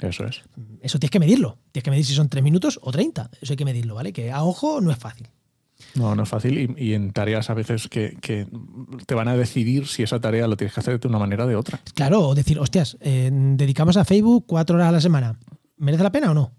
Eso 0.00 0.26
es. 0.26 0.42
Eso 0.80 0.98
tienes 0.98 1.10
que 1.10 1.20
medirlo. 1.20 1.58
Tienes 1.72 1.84
que 1.84 1.90
medir 1.90 2.04
si 2.04 2.14
son 2.14 2.28
3 2.28 2.42
minutos 2.42 2.78
o 2.82 2.90
30. 2.90 3.30
Eso 3.40 3.52
hay 3.52 3.56
que 3.56 3.64
medirlo, 3.64 3.94
¿vale? 3.94 4.12
Que 4.12 4.32
a 4.32 4.42
ojo 4.42 4.80
no 4.80 4.90
es 4.90 4.98
fácil. 4.98 5.28
No, 5.94 6.14
no 6.14 6.24
es 6.24 6.28
fácil. 6.28 6.76
Y, 6.78 6.90
y 6.90 6.94
en 6.94 7.12
tareas 7.12 7.50
a 7.50 7.54
veces 7.54 7.88
que, 7.88 8.16
que 8.20 8.46
te 9.06 9.14
van 9.14 9.28
a 9.28 9.36
decidir 9.36 9.86
si 9.86 10.02
esa 10.02 10.20
tarea 10.20 10.46
lo 10.46 10.56
tienes 10.56 10.74
que 10.74 10.80
hacer 10.80 10.98
de 10.98 11.08
una 11.08 11.18
manera 11.18 11.44
o 11.44 11.46
de 11.46 11.56
otra. 11.56 11.80
Claro, 11.94 12.28
o 12.28 12.34
decir, 12.34 12.58
hostias, 12.58 12.96
eh, 13.00 13.30
dedicamos 13.32 13.96
a 13.96 14.04
Facebook 14.04 14.44
cuatro 14.46 14.76
horas 14.76 14.88
a 14.88 14.92
la 14.92 15.00
semana. 15.00 15.38
¿Merece 15.76 16.02
la 16.02 16.12
pena 16.12 16.30
o 16.30 16.34
no? 16.34 16.52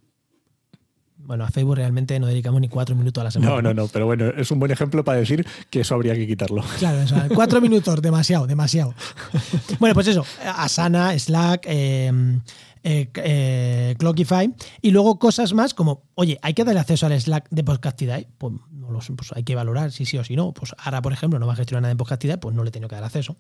Bueno, 1.18 1.44
a 1.44 1.50
Facebook 1.50 1.75
realmente 1.75 2.20
no 2.20 2.27
dedicamos 2.27 2.62
ni 2.62 2.70
cuatro 2.70 2.96
minutos 2.96 3.20
a 3.20 3.24
la 3.25 3.32
semana. 3.32 3.51
No, 3.56 3.62
no, 3.62 3.74
no. 3.74 3.88
Pero 3.88 4.06
bueno, 4.06 4.27
es 4.27 4.51
un 4.51 4.60
buen 4.60 4.72
ejemplo 4.72 5.04
para 5.04 5.18
decir 5.18 5.46
que 5.72 5.82
eso 5.82 5.96
habría 5.96 6.13
que 6.13 6.27
quitarlo. 6.27 6.63
Claro, 6.77 7.01
eso, 7.01 7.15
cuatro 7.34 7.60
minutos, 7.62 8.01
demasiado, 8.01 8.48
demasiado. 8.48 8.94
Bueno, 9.80 9.96
pues 9.96 10.08
eso, 10.08 10.24
Asana, 10.46 11.18
Slack, 11.18 11.65
eh, 11.68 12.39
eh, 12.86 13.10
eh, 13.15 13.96
Clockify. 13.98 14.54
Y 14.82 14.92
luego 14.92 15.18
cosas 15.18 15.54
más 15.54 15.74
como, 15.74 16.04
oye, 16.13 16.38
hay 16.44 16.54
que 16.54 16.63
darle 16.63 16.80
acceso 16.80 17.08
al 17.08 17.20
Slack 17.20 17.50
de 17.50 17.63
Podcastidae, 17.63 18.27
pues 18.38 18.54
no 18.72 18.92
lo 18.92 19.00
pues 19.00 19.32
hay 19.34 19.44
que 19.44 19.56
valorar 19.56 19.92
si 19.92 20.06
sí 20.06 20.20
o 20.20 20.24
si 20.24 20.36
no. 20.36 20.54
Pues 20.54 20.75
ahora, 20.77 21.01
por 21.01 21.12
ejemplo, 21.12 21.39
no 21.39 21.48
va 21.48 21.54
a 21.54 21.56
gestionar 21.56 21.82
nada 21.82 21.92
en 21.92 21.98
Podcastidae, 21.98 22.38
pues 22.38 22.56
no 22.56 22.63
le 22.63 22.70
he 22.70 22.72
tenido 22.72 22.88
que 22.88 22.96
dar 22.96 23.04
acceso. 23.04 23.38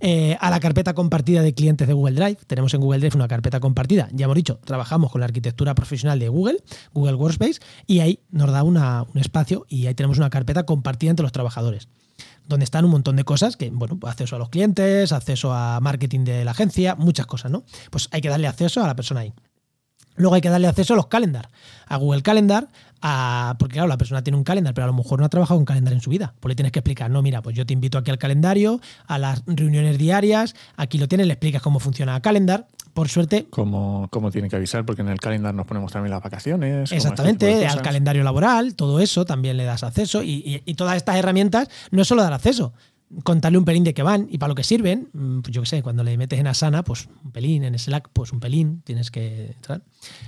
Eh, 0.00 0.36
a 0.38 0.50
la 0.50 0.60
carpeta 0.60 0.92
compartida 0.94 1.40
de 1.40 1.54
clientes 1.54 1.88
de 1.88 1.94
Google 1.94 2.14
Drive, 2.14 2.38
tenemos 2.46 2.74
en 2.74 2.80
Google 2.80 3.00
Drive 3.00 3.16
una 3.16 3.28
carpeta 3.28 3.60
compartida, 3.60 4.08
ya 4.12 4.24
hemos 4.24 4.36
dicho, 4.36 4.58
trabajamos 4.62 5.10
con 5.10 5.20
la 5.20 5.24
arquitectura 5.24 5.74
profesional 5.74 6.18
de 6.18 6.28
Google, 6.28 6.58
Google 6.92 7.14
Workspace, 7.14 7.60
y 7.86 8.00
ahí 8.00 8.20
nos 8.30 8.50
da 8.50 8.62
un 8.62 8.76
espacio 9.14 9.64
y 9.68 9.86
ahí 9.86 9.94
tenemos 9.94 10.18
una 10.18 10.28
carpeta 10.28 10.64
compartida 10.64 11.10
entre 11.10 11.22
los 11.22 11.32
trabajadores 11.32 11.88
donde 12.46 12.64
están 12.64 12.84
un 12.84 12.90
montón 12.90 13.16
de 13.16 13.24
cosas 13.24 13.56
que, 13.56 13.70
bueno, 13.70 13.98
pues 13.98 14.12
acceso 14.12 14.36
a 14.36 14.38
los 14.38 14.48
clientes, 14.48 15.12
acceso 15.12 15.52
a 15.52 15.80
marketing 15.80 16.24
de 16.24 16.44
la 16.44 16.50
agencia, 16.52 16.94
muchas 16.94 17.26
cosas, 17.26 17.50
¿no? 17.50 17.64
Pues 17.90 18.08
hay 18.12 18.20
que 18.20 18.28
darle 18.28 18.48
acceso 18.48 18.82
a 18.82 18.86
la 18.86 18.96
persona 18.96 19.20
ahí. 19.20 19.32
Luego 20.16 20.34
hay 20.34 20.42
que 20.42 20.50
darle 20.50 20.68
acceso 20.68 20.92
a 20.92 20.96
los 20.96 21.06
calendar, 21.06 21.48
a 21.86 21.96
Google 21.96 22.22
Calendar, 22.22 22.68
a, 23.00 23.56
porque 23.58 23.74
claro, 23.74 23.88
la 23.88 23.96
persona 23.96 24.22
tiene 24.22 24.36
un 24.36 24.44
calendar, 24.44 24.74
pero 24.74 24.84
a 24.84 24.88
lo 24.88 24.92
mejor 24.92 25.18
no 25.18 25.24
ha 25.24 25.28
trabajado 25.28 25.58
un 25.58 25.64
calendar 25.64 25.92
en 25.92 26.00
su 26.00 26.10
vida. 26.10 26.34
Pues 26.38 26.50
le 26.50 26.54
tienes 26.54 26.72
que 26.72 26.80
explicar, 26.80 27.10
no, 27.10 27.22
mira, 27.22 27.40
pues 27.40 27.56
yo 27.56 27.64
te 27.64 27.72
invito 27.72 27.96
aquí 27.96 28.10
al 28.10 28.18
calendario, 28.18 28.80
a 29.06 29.18
las 29.18 29.42
reuniones 29.46 29.96
diarias, 29.98 30.54
aquí 30.76 30.98
lo 30.98 31.08
tienes, 31.08 31.26
le 31.26 31.32
explicas 31.32 31.62
cómo 31.62 31.80
funciona 31.80 32.20
calendar. 32.20 32.68
Por 32.94 33.08
suerte, 33.08 33.46
cómo 34.10 34.30
tiene 34.30 34.48
que 34.50 34.56
avisar, 34.56 34.84
porque 34.84 35.00
en 35.02 35.08
el 35.08 35.18
calendar 35.18 35.54
nos 35.54 35.66
ponemos 35.66 35.90
también 35.92 36.10
las 36.10 36.22
vacaciones. 36.22 36.70
como 36.70 36.82
este 36.82 36.96
Exactamente, 36.96 37.46
de 37.46 37.66
al 37.66 37.80
calendario 37.82 38.22
laboral, 38.22 38.74
todo 38.74 39.00
eso 39.00 39.24
también 39.24 39.56
le 39.56 39.64
das 39.64 39.82
acceso 39.82 40.22
y, 40.22 40.30
y- 40.44 40.62
y 40.66 40.74
todas 40.74 40.96
estas 40.96 41.16
herramientas 41.16 41.68
no 41.90 42.02
es 42.02 42.08
solo 42.08 42.22
dar 42.22 42.32
acceso. 42.34 42.74
Contarle 43.22 43.58
un 43.58 43.64
pelín 43.64 43.84
de 43.84 43.94
qué 43.94 44.02
van 44.02 44.26
y 44.30 44.38
para 44.38 44.48
lo 44.48 44.54
que 44.54 44.64
sirven. 44.64 45.08
Mm, 45.12 45.40
pues 45.40 45.54
yo 45.54 45.62
qué 45.62 45.66
sé, 45.66 45.82
cuando 45.82 46.02
le 46.02 46.16
metes 46.16 46.38
en 46.38 46.46
Asana, 46.46 46.82
pues 46.82 47.08
un 47.24 47.32
pelín, 47.32 47.64
en 47.64 47.78
Slack, 47.78 48.08
pues 48.12 48.32
un 48.32 48.40
pelín, 48.40 48.82
tienes 48.84 49.10
que. 49.10 49.54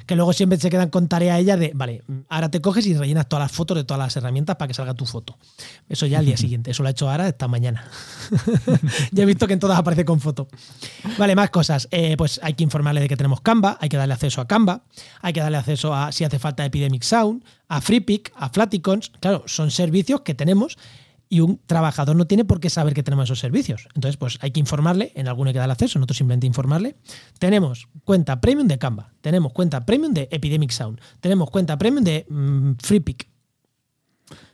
Que 0.07 0.17
luego 0.17 0.33
siempre 0.33 0.59
se 0.59 0.71
quedan 0.71 0.91
con 0.91 1.09
tarea 1.09 1.39
ella 1.39 1.57
de, 1.57 1.73
vale, 1.75 2.03
ahora 2.29 2.51
te 2.51 2.61
coges 2.61 2.87
y 2.87 2.95
rellenas 2.95 3.29
todas 3.29 3.45
las 3.45 3.53
fotos 3.53 3.77
de 3.77 3.85
todas 3.85 3.99
las 3.99 4.17
herramientas 4.17 4.57
para 4.57 4.69
que 4.69 4.75
salga 4.75 4.95
tu 4.95 5.07
foto. 5.07 5.39
Eso 5.89 6.07
ya 6.07 6.19
al 6.19 6.27
día 6.27 6.37
siguiente, 6.45 6.71
eso 6.71 6.83
lo 6.83 6.89
ha 6.89 6.93
hecho 6.93 7.11
ahora 7.11 7.29
esta 7.29 7.49
mañana. 7.49 7.85
ya 9.13 9.23
he 9.23 9.27
visto 9.27 9.47
que 9.47 9.55
en 9.55 9.61
todas 9.61 9.79
aparece 9.79 10.05
con 10.05 10.21
foto. 10.21 10.49
Vale, 11.19 11.35
más 11.35 11.51
cosas. 11.51 11.89
Eh, 11.91 12.17
pues 12.17 12.41
hay 12.43 12.55
que 12.55 12.65
informarle 12.65 13.01
de 13.01 13.09
que 13.09 13.17
tenemos 13.17 13.41
Canva, 13.41 13.79
hay 13.81 13.89
que 13.89 13.97
darle 13.97 14.15
acceso 14.15 14.41
a 14.41 14.47
Canva, 14.47 14.85
hay 15.21 15.33
que 15.33 15.41
darle 15.41 15.59
acceso 15.59 15.95
a, 15.95 16.13
si 16.13 16.25
hace 16.25 16.39
falta, 16.39 16.65
Epidemic 16.65 17.03
Sound, 17.03 17.45
a 17.69 17.81
FreePic, 17.81 18.33
a 18.37 18.49
Flaticons. 18.51 19.11
Claro, 19.21 19.45
son 19.47 19.71
servicios 19.71 20.21
que 20.21 20.35
tenemos 20.35 20.77
y 21.35 21.41
un 21.41 21.59
trabajador 21.67 22.15
no 22.15 22.29
tiene 22.29 22.45
por 22.45 22.61
qué 22.61 22.71
saber 22.71 22.95
que 22.95 23.03
tenemos 23.03 23.25
esos 23.25 23.41
servicios. 23.41 23.89
Entonces, 23.97 24.17
pues 24.17 24.39
hay 24.41 24.53
que 24.53 24.61
informarle, 24.61 25.11
en 25.17 25.27
alguno 25.27 25.49
hay 25.49 25.53
que 25.53 25.59
dar 25.59 25.69
acceso, 25.69 25.99
nosotros 25.99 26.17
simplemente 26.17 26.47
informarle. 26.47 26.95
Tenemos 27.41 27.89
cuenta 28.05 28.41
premium 28.41 28.69
de 28.69 28.79
Canva, 28.79 29.13
tenemos 29.21 29.53
cuenta 29.53 29.85
premium 29.85 30.15
de 30.15 30.29
Epidemic 30.31 30.71
Sound, 30.71 31.01
tenemos 31.19 31.51
cuenta 31.51 31.77
premium 31.77 32.05
de 32.05 32.25
mm, 32.29 32.75
FreePic. 32.81 33.29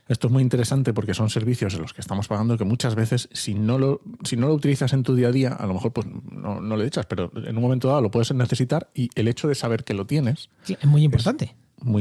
Esto 0.07 0.25
es 0.25 0.33
muy 0.33 0.41
interesante 0.41 0.91
porque 0.91 1.13
son 1.13 1.29
servicios 1.29 1.75
en 1.75 1.83
los 1.83 1.93
que 1.93 2.01
estamos 2.01 2.27
pagando 2.27 2.57
que 2.57 2.65
muchas 2.65 2.95
veces, 2.95 3.29
si 3.31 3.53
no 3.53 3.77
lo, 3.77 4.01
si 4.23 4.35
no 4.35 4.47
lo 4.47 4.55
utilizas 4.55 4.91
en 4.93 5.03
tu 5.03 5.13
día 5.13 5.27
a 5.27 5.31
día, 5.31 5.53
a 5.53 5.67
lo 5.67 5.75
mejor 5.75 5.93
pues 5.93 6.07
no, 6.07 6.61
no 6.61 6.77
le 6.77 6.87
echas, 6.87 7.05
pero 7.05 7.31
en 7.35 7.55
un 7.55 7.61
momento 7.61 7.89
dado 7.89 8.01
lo 8.01 8.09
puedes 8.09 8.33
necesitar 8.33 8.89
y 8.95 9.09
el 9.13 9.27
hecho 9.27 9.47
de 9.47 9.53
saber 9.53 9.83
que 9.83 9.93
lo 9.93 10.07
tienes. 10.07 10.49
es 10.67 10.83
muy 10.85 11.03
importante 11.03 11.55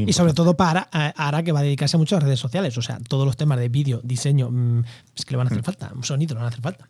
y 0.06 0.12
sobre 0.12 0.34
todo 0.34 0.56
para 0.56 0.88
ahora 1.16 1.42
que 1.42 1.52
va 1.52 1.60
a 1.60 1.62
dedicarse 1.62 1.96
mucho 1.96 2.16
a 2.16 2.20
redes 2.20 2.38
sociales. 2.38 2.76
O 2.76 2.82
sea, 2.82 2.98
todos 3.08 3.26
los 3.26 3.36
temas 3.36 3.58
de 3.58 3.68
vídeo, 3.68 4.00
diseño, 4.04 4.50
mm, 4.50 4.84
es 5.16 5.24
que 5.24 5.32
le 5.32 5.38
van 5.38 5.46
a 5.46 5.50
hacer 5.50 5.62
mm. 5.62 5.64
falta. 5.64 5.92
Sonido 6.02 6.34
le 6.34 6.40
van 6.40 6.46
a 6.46 6.48
hacer 6.48 6.60
falta. 6.60 6.88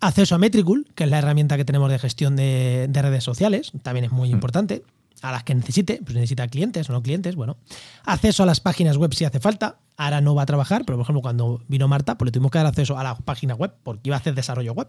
Acceso 0.00 0.34
a 0.34 0.38
Metricool, 0.38 0.86
que 0.94 1.04
es 1.04 1.10
la 1.10 1.18
herramienta 1.18 1.56
que 1.56 1.64
tenemos 1.64 1.90
de 1.90 1.98
gestión 1.98 2.36
de, 2.36 2.88
redes 2.92 3.24
sociales, 3.24 3.72
también 3.82 4.04
es 4.04 4.12
muy 4.12 4.28
mm. 4.28 4.32
importante. 4.32 4.82
A 5.22 5.32
las 5.32 5.44
que 5.44 5.54
necesite, 5.54 6.00
pues 6.04 6.14
necesita 6.14 6.46
clientes 6.46 6.90
o 6.90 6.92
no 6.92 7.02
clientes, 7.02 7.36
bueno. 7.36 7.56
Acceso 8.04 8.42
a 8.42 8.46
las 8.46 8.60
páginas 8.60 8.98
web 8.98 9.14
si 9.14 9.24
hace 9.24 9.40
falta. 9.40 9.78
Ahora 9.96 10.20
no 10.20 10.34
va 10.34 10.42
a 10.42 10.46
trabajar, 10.46 10.84
pero 10.84 10.98
por 10.98 11.04
ejemplo, 11.04 11.22
cuando 11.22 11.62
vino 11.68 11.88
Marta, 11.88 12.18
pues 12.18 12.26
le 12.26 12.32
tuvimos 12.32 12.50
que 12.50 12.58
dar 12.58 12.66
acceso 12.66 12.98
a 12.98 13.02
la 13.02 13.16
página 13.16 13.54
web, 13.54 13.72
porque 13.82 14.02
iba 14.10 14.16
a 14.16 14.18
hacer 14.18 14.34
desarrollo 14.34 14.74
web. 14.74 14.88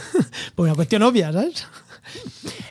por 0.54 0.64
una 0.64 0.74
cuestión 0.74 1.02
obvia, 1.02 1.30
¿sabes? 1.34 1.66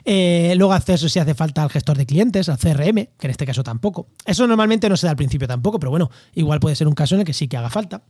Eh, 0.04 0.54
luego 0.56 0.72
acceso 0.72 1.08
si 1.08 1.18
hace 1.18 1.34
falta 1.34 1.62
al 1.62 1.70
gestor 1.70 1.98
de 1.98 2.06
clientes, 2.06 2.48
al 2.48 2.58
CRM, 2.58 3.08
que 3.18 3.26
en 3.26 3.30
este 3.30 3.44
caso 3.44 3.62
tampoco. 3.62 4.08
Eso 4.24 4.46
normalmente 4.46 4.88
no 4.88 4.96
se 4.96 5.06
da 5.06 5.10
al 5.10 5.16
principio 5.16 5.46
tampoco, 5.46 5.78
pero 5.78 5.90
bueno, 5.90 6.10
igual 6.34 6.60
puede 6.60 6.76
ser 6.76 6.88
un 6.88 6.94
caso 6.94 7.14
en 7.14 7.20
el 7.20 7.26
que 7.26 7.32
sí 7.34 7.48
que 7.48 7.56
haga 7.56 7.70
falta. 7.70 8.02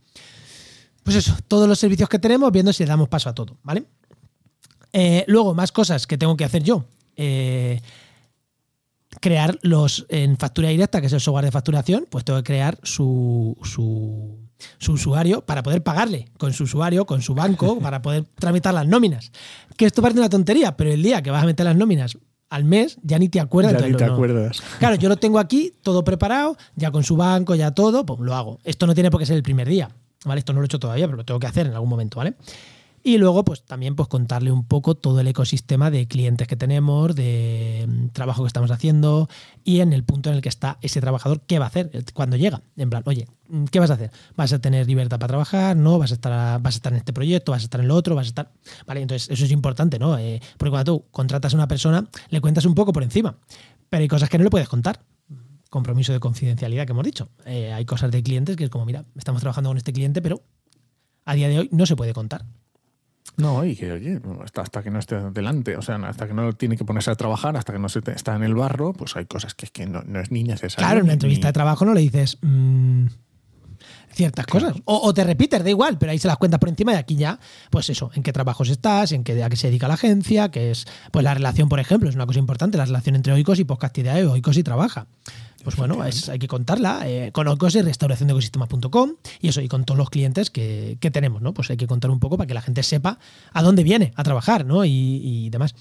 Pues 1.03 1.15
eso, 1.15 1.35
todos 1.47 1.67
los 1.67 1.79
servicios 1.79 2.07
que 2.07 2.19
tenemos, 2.19 2.51
viendo 2.51 2.71
si 2.71 2.83
le 2.83 2.89
damos 2.89 3.09
paso 3.09 3.29
a 3.29 3.33
todo, 3.33 3.57
¿vale? 3.63 3.85
Eh, 4.93 5.23
luego, 5.27 5.53
más 5.53 5.71
cosas 5.71 6.07
que 6.07 6.17
tengo 6.17 6.37
que 6.37 6.45
hacer 6.45 6.63
yo. 6.63 6.85
Eh, 7.15 7.81
crear 9.19 9.57
los 9.61 10.05
en 10.09 10.37
factura 10.37 10.69
directa, 10.69 11.01
que 11.01 11.07
es 11.07 11.13
el 11.13 11.19
software 11.19 11.45
de 11.45 11.51
facturación, 11.51 12.07
pues 12.09 12.23
tengo 12.23 12.39
que 12.39 12.43
crear 12.43 12.79
su, 12.83 13.57
su, 13.63 14.37
su, 14.77 14.93
usuario 14.93 15.41
para 15.41 15.63
poder 15.63 15.83
pagarle 15.83 16.29
con 16.37 16.53
su 16.53 16.63
usuario, 16.63 17.05
con 17.05 17.21
su 17.21 17.33
banco, 17.33 17.79
para 17.81 18.01
poder 18.01 18.25
tramitar 18.35 18.73
las 18.73 18.87
nóminas. 18.87 19.31
Que 19.77 19.85
esto 19.85 20.01
parece 20.01 20.19
una 20.19 20.29
tontería, 20.29 20.75
pero 20.75 20.91
el 20.91 21.01
día 21.01 21.21
que 21.21 21.31
vas 21.31 21.43
a 21.43 21.45
meter 21.45 21.65
las 21.65 21.75
nóminas 21.75 22.17
al 22.49 22.63
mes 22.63 22.97
ya 23.03 23.19
ni 23.19 23.29
te 23.29 23.39
acuerdas. 23.39 23.79
Ya 23.79 23.87
ni 23.87 23.95
te 23.95 24.03
acuerdas. 24.03 24.61
Claro, 24.79 24.95
yo 24.95 25.09
lo 25.09 25.17
tengo 25.17 25.39
aquí 25.39 25.73
todo 25.81 26.03
preparado, 26.03 26.57
ya 26.75 26.91
con 26.91 27.03
su 27.03 27.15
banco, 27.15 27.55
ya 27.55 27.71
todo, 27.71 28.05
pues 28.05 28.19
lo 28.19 28.35
hago. 28.35 28.59
Esto 28.63 28.87
no 28.87 28.93
tiene 28.93 29.11
por 29.11 29.19
qué 29.19 29.25
ser 29.25 29.37
el 29.37 29.43
primer 29.43 29.67
día, 29.67 29.89
¿vale? 30.25 30.39
Esto 30.39 30.53
no 30.53 30.59
lo 30.59 30.63
he 30.63 30.67
hecho 30.67 30.79
todavía, 30.79 31.05
pero 31.05 31.17
lo 31.17 31.25
tengo 31.25 31.39
que 31.39 31.47
hacer 31.47 31.67
en 31.67 31.73
algún 31.73 31.89
momento, 31.89 32.17
¿vale? 32.17 32.35
Y 33.03 33.17
luego, 33.17 33.45
pues 33.45 33.63
también 33.63 33.95
pues, 33.95 34.07
contarle 34.07 34.51
un 34.51 34.65
poco 34.65 34.95
todo 34.95 35.19
el 35.19 35.27
ecosistema 35.27 35.91
de 35.91 36.07
clientes 36.07 36.47
que 36.47 36.55
tenemos, 36.55 37.15
de 37.15 37.85
mm, 37.87 38.07
trabajo 38.09 38.43
que 38.43 38.47
estamos 38.47 38.71
haciendo 38.71 39.29
y 39.63 39.79
en 39.79 39.93
el 39.93 40.03
punto 40.03 40.29
en 40.29 40.35
el 40.35 40.41
que 40.41 40.49
está 40.49 40.77
ese 40.81 41.01
trabajador, 41.01 41.41
qué 41.41 41.59
va 41.59 41.65
a 41.65 41.67
hacer 41.69 41.91
cuando 42.13 42.35
llega. 42.35 42.61
En 42.77 42.89
plan, 42.89 43.03
oye, 43.05 43.27
mm, 43.47 43.65
¿qué 43.65 43.79
vas 43.79 43.91
a 43.91 43.93
hacer? 43.93 44.11
¿Vas 44.35 44.51
a 44.53 44.59
tener 44.59 44.87
libertad 44.87 45.19
para 45.19 45.29
trabajar? 45.29 45.75
¿No? 45.77 45.97
¿Vas 45.99 46.11
a 46.11 46.15
estar, 46.15 46.61
vas 46.61 46.75
a 46.75 46.77
estar 46.77 46.91
en 46.93 46.97
este 46.97 47.13
proyecto? 47.13 47.51
¿Vas 47.51 47.61
a 47.61 47.65
estar 47.65 47.79
en 47.79 47.85
el 47.85 47.91
otro? 47.91 48.15
¿Vas 48.15 48.27
a 48.27 48.29
estar...? 48.29 48.51
Vale, 48.85 49.01
entonces 49.01 49.29
eso 49.29 49.45
es 49.45 49.51
importante, 49.51 49.99
¿no? 49.99 50.17
Eh, 50.17 50.41
porque 50.57 50.71
cuando 50.71 50.93
tú 50.93 51.05
contratas 51.11 51.53
a 51.53 51.57
una 51.57 51.67
persona, 51.67 52.07
le 52.29 52.41
cuentas 52.41 52.65
un 52.65 52.75
poco 52.75 52.93
por 52.93 53.03
encima, 53.03 53.37
pero 53.89 54.01
hay 54.01 54.07
cosas 54.07 54.29
que 54.29 54.37
no 54.37 54.43
le 54.43 54.49
puedes 54.49 54.69
contar 54.69 55.01
compromiso 55.69 56.11
de 56.11 56.19
confidencialidad 56.19 56.85
que 56.85 56.91
hemos 56.91 57.05
dicho. 57.05 57.29
Eh, 57.45 57.71
hay 57.71 57.85
cosas 57.85 58.11
de 58.11 58.23
clientes 58.23 58.55
que 58.55 58.65
es 58.65 58.69
como, 58.69 58.85
mira, 58.85 59.05
estamos 59.15 59.41
trabajando 59.41 59.69
con 59.69 59.77
este 59.77 59.93
cliente, 59.93 60.21
pero 60.21 60.41
a 61.25 61.35
día 61.35 61.47
de 61.47 61.59
hoy 61.59 61.69
no 61.71 61.85
se 61.85 61.95
puede 61.95 62.13
contar. 62.13 62.45
No, 63.39 63.65
y 63.65 63.75
que, 63.75 63.91
oye, 63.91 64.19
hasta, 64.55 64.83
que 64.83 64.91
no 64.91 64.99
esté 64.99 65.17
delante, 65.31 65.77
o 65.77 65.81
sea, 65.81 65.95
hasta 65.95 66.27
que 66.27 66.33
no 66.33 66.51
tiene 66.53 66.75
que 66.75 66.83
ponerse 66.83 67.09
a 67.09 67.15
trabajar, 67.15 67.55
hasta 67.55 67.71
que 67.71 67.79
no 67.79 67.87
se 67.87 68.01
está 68.13 68.35
en 68.35 68.43
el 68.43 68.53
barro, 68.53 68.91
pues 68.91 69.15
hay 69.15 69.25
cosas 69.25 69.55
que, 69.55 69.67
que 69.67 69.85
no, 69.85 70.01
es 70.19 70.29
ni 70.29 70.43
necesario. 70.43 70.85
Claro, 70.85 70.99
en 70.99 71.05
una 71.05 71.13
entrevista 71.13 71.47
de 71.47 71.53
trabajo 71.53 71.85
no 71.85 71.93
le 71.93 72.01
dices 72.01 72.37
mm, 72.41 73.05
ciertas 74.11 74.45
cosas. 74.45 74.73
O, 74.85 75.13
te 75.13 75.23
repites, 75.23 75.63
da 75.63 75.69
igual, 75.69 75.97
pero 75.97 76.11
ahí 76.11 76.19
se 76.19 76.27
las 76.27 76.37
cuentas 76.37 76.59
por 76.59 76.69
encima 76.69 76.93
y 76.93 76.95
aquí 76.95 77.15
ya, 77.15 77.39
pues 77.69 77.89
eso, 77.89 78.11
en 78.13 78.23
qué 78.23 78.33
trabajos 78.33 78.69
estás, 78.69 79.11
en 79.11 79.23
qué, 79.23 79.43
a 79.43 79.49
qué 79.49 79.55
se 79.55 79.67
dedica 79.67 79.87
la 79.87 79.95
agencia, 79.95 80.49
que 80.49 80.71
es, 80.71 80.85
pues 81.11 81.23
la 81.23 81.33
relación, 81.33 81.69
por 81.69 81.79
ejemplo, 81.79 82.09
es 82.09 82.15
una 82.15 82.25
cosa 82.25 82.39
importante, 82.39 82.77
la 82.77 82.85
relación 82.85 83.15
entre 83.15 83.33
Oikos 83.33 83.59
y 83.59 83.63
Podcast 83.63 83.97
Idea, 83.97 84.15
Oikos 84.29 84.57
y 84.57 84.63
Trabaja. 84.63 85.07
Pues 85.63 85.75
bueno, 85.75 86.01
hay 86.01 86.39
que 86.39 86.47
contarla 86.47 87.01
eh, 87.05 87.31
con 87.33 87.47
Oikos 87.47 87.75
y 87.75 87.81
restauración 87.81 88.27
de 88.27 88.33
ecosistema.com 88.33 89.15
y 89.41 89.49
eso, 89.49 89.61
y 89.61 89.67
con 89.67 89.83
todos 89.83 89.97
los 89.97 90.09
clientes 90.09 90.49
que, 90.49 90.97
tenemos, 91.11 91.41
¿no? 91.41 91.53
Pues 91.53 91.69
hay 91.69 91.77
que 91.77 91.87
contar 91.87 92.11
un 92.11 92.19
poco 92.19 92.37
para 92.37 92.47
que 92.47 92.53
la 92.53 92.61
gente 92.61 92.81
sepa 92.81 93.19
a 93.51 93.61
dónde 93.61 93.83
viene 93.83 94.13
a 94.15 94.23
trabajar, 94.23 94.65
¿no? 94.65 94.85
Y, 94.85 95.49
demás. 95.49 95.75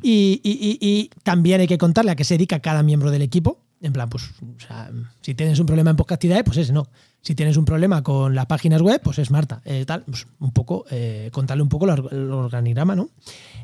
Y, 0.00 1.10
también 1.24 1.60
hay 1.60 1.66
que 1.66 1.78
contarle 1.78 2.12
a 2.12 2.16
qué 2.16 2.24
se 2.24 2.34
dedica 2.34 2.60
cada 2.60 2.82
miembro 2.82 3.10
del 3.10 3.22
equipo. 3.22 3.65
En 3.80 3.92
plan, 3.92 4.08
pues, 4.08 4.24
o 4.24 4.60
sea, 4.66 4.90
si 5.20 5.34
tienes 5.34 5.58
un 5.58 5.66
problema 5.66 5.90
en 5.90 5.96
podcastidades, 5.96 6.44
pues 6.44 6.56
ese 6.56 6.72
no. 6.72 6.88
Si 7.20 7.34
tienes 7.34 7.56
un 7.56 7.64
problema 7.64 8.02
con 8.02 8.34
las 8.34 8.46
páginas 8.46 8.80
web, 8.80 9.00
pues 9.02 9.18
es 9.18 9.30
Marta. 9.30 9.60
Eh, 9.64 9.84
tal, 9.86 10.02
pues 10.04 10.26
un 10.38 10.52
poco, 10.52 10.86
eh, 10.90 11.28
contarle 11.32 11.62
un 11.62 11.68
poco 11.68 11.84
el 11.86 12.30
organigrama, 12.30 12.94
¿no? 12.94 13.10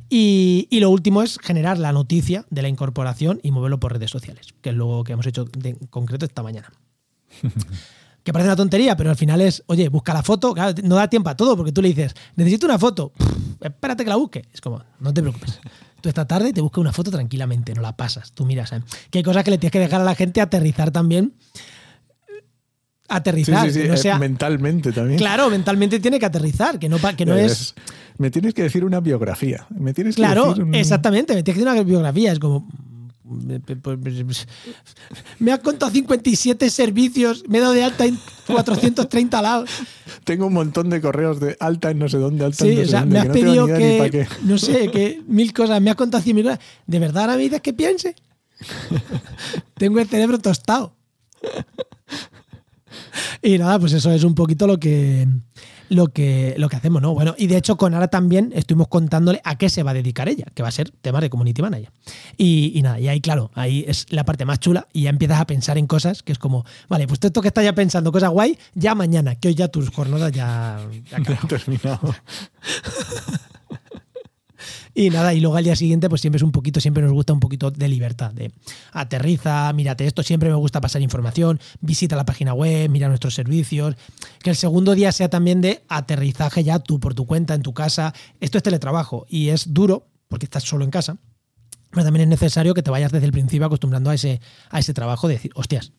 Y, 0.09 0.69
lo 0.81 0.91
último 0.91 1.23
es 1.23 1.39
generar 1.39 1.79
la 1.79 1.93
noticia 1.93 2.45
de 2.51 2.61
la 2.61 2.69
incorporación 2.69 3.41
y 3.43 3.51
moverlo 3.51 3.81
por 3.81 3.93
redes 3.93 4.11
sociales, 4.11 4.49
que 4.61 4.71
es 4.71 4.77
lo 4.77 5.05
que 5.05 5.13
hemos 5.15 5.27
hecho 5.27 5.47
en 5.63 5.77
concreto 5.89 6.27
esta 6.27 6.43
mañana. 6.43 6.71
que 8.23 8.33
parece 8.33 8.49
una 8.49 8.57
tontería, 8.57 8.97
pero 8.97 9.11
al 9.11 9.17
final 9.17 9.41
es, 9.41 9.63
oye, 9.67 9.89
busca 9.89 10.13
la 10.13 10.23
foto, 10.23 10.55
no 10.85 10.97
da 10.97 11.09
tiempo 11.09 11.31
a 11.31 11.37
todo, 11.37 11.57
porque 11.57 11.73
tú 11.73 11.81
le 11.81 11.89
dices, 11.89 12.15
necesito 12.37 12.67
una 12.67 12.79
foto, 12.79 13.13
espérate 13.61 14.05
que 14.05 14.11
la 14.11 14.17
busque. 14.17 14.45
Es 14.53 14.61
como, 14.61 14.83
no 15.01 15.15
te 15.15 15.23
preocupes. 15.23 15.61
Tú 16.03 16.09
esta 16.11 16.27
tarde 16.27 16.53
te 16.53 16.61
buscas 16.61 16.81
una 16.81 16.93
foto 16.93 17.11
tranquilamente, 17.11 17.73
no 17.75 17.81
la 17.81 17.97
pasas, 17.97 18.33
tú 18.33 18.45
miras. 18.45 18.73
¿eh? 18.73 18.83
Que 19.11 19.19
hay 19.19 19.25
cosas 19.25 19.45
que 19.45 19.53
le 19.53 19.59
tienes 19.59 19.73
que 19.73 19.79
dejar 19.79 20.03
a 20.03 20.05
la 20.05 20.15
gente 20.15 20.43
aterrizar 20.43 20.91
también 20.91 21.33
aterrizar. 23.13 23.71
Sí, 23.71 23.83
sí, 23.83 23.97
sí. 23.97 24.09
Eh, 24.09 24.19
mentalmente 24.19 24.93
también. 24.93 25.19
Claro, 25.19 25.51
mentalmente 25.51 26.01
tiene 26.01 26.19
que 26.19 26.27
aterrizar, 26.27 26.79
que 26.79 26.89
no, 26.89 26.99
que 27.17 27.27
no 27.27 27.37
es, 27.37 27.75
Me 28.19 28.31
tienes 28.31 28.55
que 28.55 28.63
decir 28.63 28.85
una 28.85 29.01
biografía. 29.01 29.67
Me 29.71 29.93
tienes 29.93 30.17
claro, 30.17 30.55
que 30.55 30.61
decir 30.61 30.77
exactamente, 30.77 31.35
me 31.35 31.43
tienes 31.43 31.59
que 31.59 31.65
decir 31.65 31.81
una 31.81 31.83
biografía. 31.89 32.33
Es 32.33 32.39
como. 32.39 32.69
Me 35.39 35.53
has 35.53 35.61
contado 35.61 35.91
57 35.93 36.71
servicios, 36.71 37.45
me 37.49 37.59
he 37.59 37.61
dado 37.61 37.73
de 37.73 37.83
alta 37.83 38.07
en 38.07 38.19
430 38.47 39.43
lados. 39.43 39.71
Tengo 40.25 40.47
un 40.47 40.55
montón 40.55 40.91
de 40.91 41.01
correos 41.01 41.41
de 41.41 41.57
alta 41.61 41.91
en 41.91 41.99
no 41.99 42.09
sé 42.09 42.19
dónde, 42.19 42.45
alta 42.45 42.67
en 42.67 42.77
no 42.77 42.83
o 42.83 42.87
sea, 42.87 43.05
me 43.05 43.19
has 43.19 43.29
pedido 43.29 43.67
que, 43.67 44.27
no 44.45 44.59
sé, 44.59 44.91
que 44.91 45.23
mil 45.27 45.53
cosas, 45.53 45.81
me 45.81 45.91
has 45.91 45.97
contado 45.97 46.23
100 46.23 46.37
mil 46.37 46.45
cosas. 46.45 46.61
¿De 46.87 46.99
verdad 46.99 47.23
ahora 47.23 47.37
me 47.37 47.43
dices 47.43 47.61
que 47.61 47.73
piense? 47.73 48.15
Tengo 49.75 49.99
el 50.01 50.09
cerebro 50.09 50.39
tostado. 50.39 50.95
y 53.43 53.59
nada, 53.59 53.79
pues 53.79 53.93
eso 53.93 54.11
es 54.13 54.25
un 54.25 54.35
poquito 54.35 54.67
lo 54.67 54.79
que, 54.79 55.27
lo 55.93 56.09
que, 56.09 56.55
lo 56.59 56.69
que 56.69 56.77
hacemos, 56.77 57.03
¿no? 57.03 57.15
Bueno, 57.15 57.35
y 57.37 57.47
de 57.47 57.57
hecho 57.57 57.77
con 57.77 57.95
Ara 57.95 58.09
también 58.09 58.53
estuvimos 58.55 58.89
contándole 58.89 59.41
a 59.45 59.57
qué 59.57 59.69
se 59.69 59.83
va 59.83 59.91
a 59.91 59.95
dedicar 59.95 60.29
ella, 60.29 60.47
que 60.55 60.63
va 60.63 60.69
a 60.69 60.73
ser 60.73 60.91
tema 60.91 61.21
de 61.21 61.31
community 61.31 61.61
manager. 61.61 61.91
Y, 62.37 62.81
nada, 62.83 62.99
y 62.99 63.09
ahí, 63.09 63.21
claro, 63.21 63.51
ahí 63.55 63.85
es 63.87 64.07
la 64.11 64.25
parte 64.25 64.45
más 64.45 64.59
chula 64.59 64.89
y 64.93 65.03
ya 65.03 65.11
empiezas 65.11 65.41
a 65.41 65.47
pensar 65.47 65.79
en 65.79 65.87
cosas 65.87 66.23
que 66.23 66.33
es 66.33 66.39
como, 66.39 66.65
vale, 66.89 67.07
pues 67.07 67.21
esto 67.23 67.43
que 67.43 67.49
estás 67.49 67.65
ya 67.65 67.75
pensando, 67.75 68.11
cosas 68.11 68.31
guay, 68.31 68.59
ya 68.75 68.95
mañana, 68.95 69.35
que 69.35 69.49
hoy 69.49 69.55
ya 69.55 69.69
tus 69.69 69.91
jornadas 69.91 70.33
ya, 70.33 70.79
ya 71.11 71.17
han 71.43 71.49
terminado. 71.49 72.15
Y 74.95 75.09
nada, 75.09 75.33
y 75.33 75.41
luego 75.41 75.57
al 75.57 75.65
día 75.65 75.75
siguiente, 75.75 76.09
pues 76.09 76.21
siempre 76.21 76.37
es 76.37 76.43
un 76.43 76.53
poquito, 76.53 76.81
siempre 76.81 77.03
nos 77.03 77.13
gusta 77.13 77.33
un 77.33 77.41
poquito 77.41 77.71
de 77.71 77.89
libertad, 77.89 78.33
de 78.33 78.53
aterriza, 78.93 79.73
mírate 79.73 80.07
esto, 80.07 80.23
siempre 80.23 80.51
me 80.51 80.55
gusta 80.55 80.83
pasar 80.83 81.01
información, 81.01 81.61
visita 81.81 82.15
la 82.15 82.27
página 82.27 82.53
web, 82.53 82.91
mira 82.91 83.09
nuestros 83.09 83.35
servicios. 83.35 83.97
Que 84.43 84.51
el 84.51 84.57
segundo 84.57 84.95
día 84.95 85.11
sea 85.13 85.31
también 85.31 85.63
de 85.63 85.83
aterrizaje 85.89 86.63
ya 86.63 86.79
tú 86.79 87.01
por 87.01 87.15
tu 87.15 87.27
cuenta, 87.27 87.55
en 87.55 87.63
tu 87.63 87.73
casa. 87.73 88.13
Esto 88.41 88.59
es 88.59 88.65
teletrabajo 88.65 89.25
y 89.29 89.49
es 89.49 89.73
duro 89.73 90.09
porque 90.29 90.45
estás 90.45 90.65
solo 90.65 90.85
en 90.85 90.91
casa, 90.91 91.17
pero 91.91 92.05
también 92.05 92.25
es 92.25 92.29
necesario 92.29 92.75
que 92.75 92.83
te 92.83 92.91
vayas 92.91 93.13
desde 93.13 93.27
el 93.27 93.33
principio 93.33 93.67
acostumbrando 93.67 94.11
a 94.11 94.15
ese, 94.15 94.41
a 94.71 94.79
ese 94.79 94.93
trabajo 94.93 95.29
de 95.29 95.35
decir, 95.35 95.53
hostias, 95.55 95.93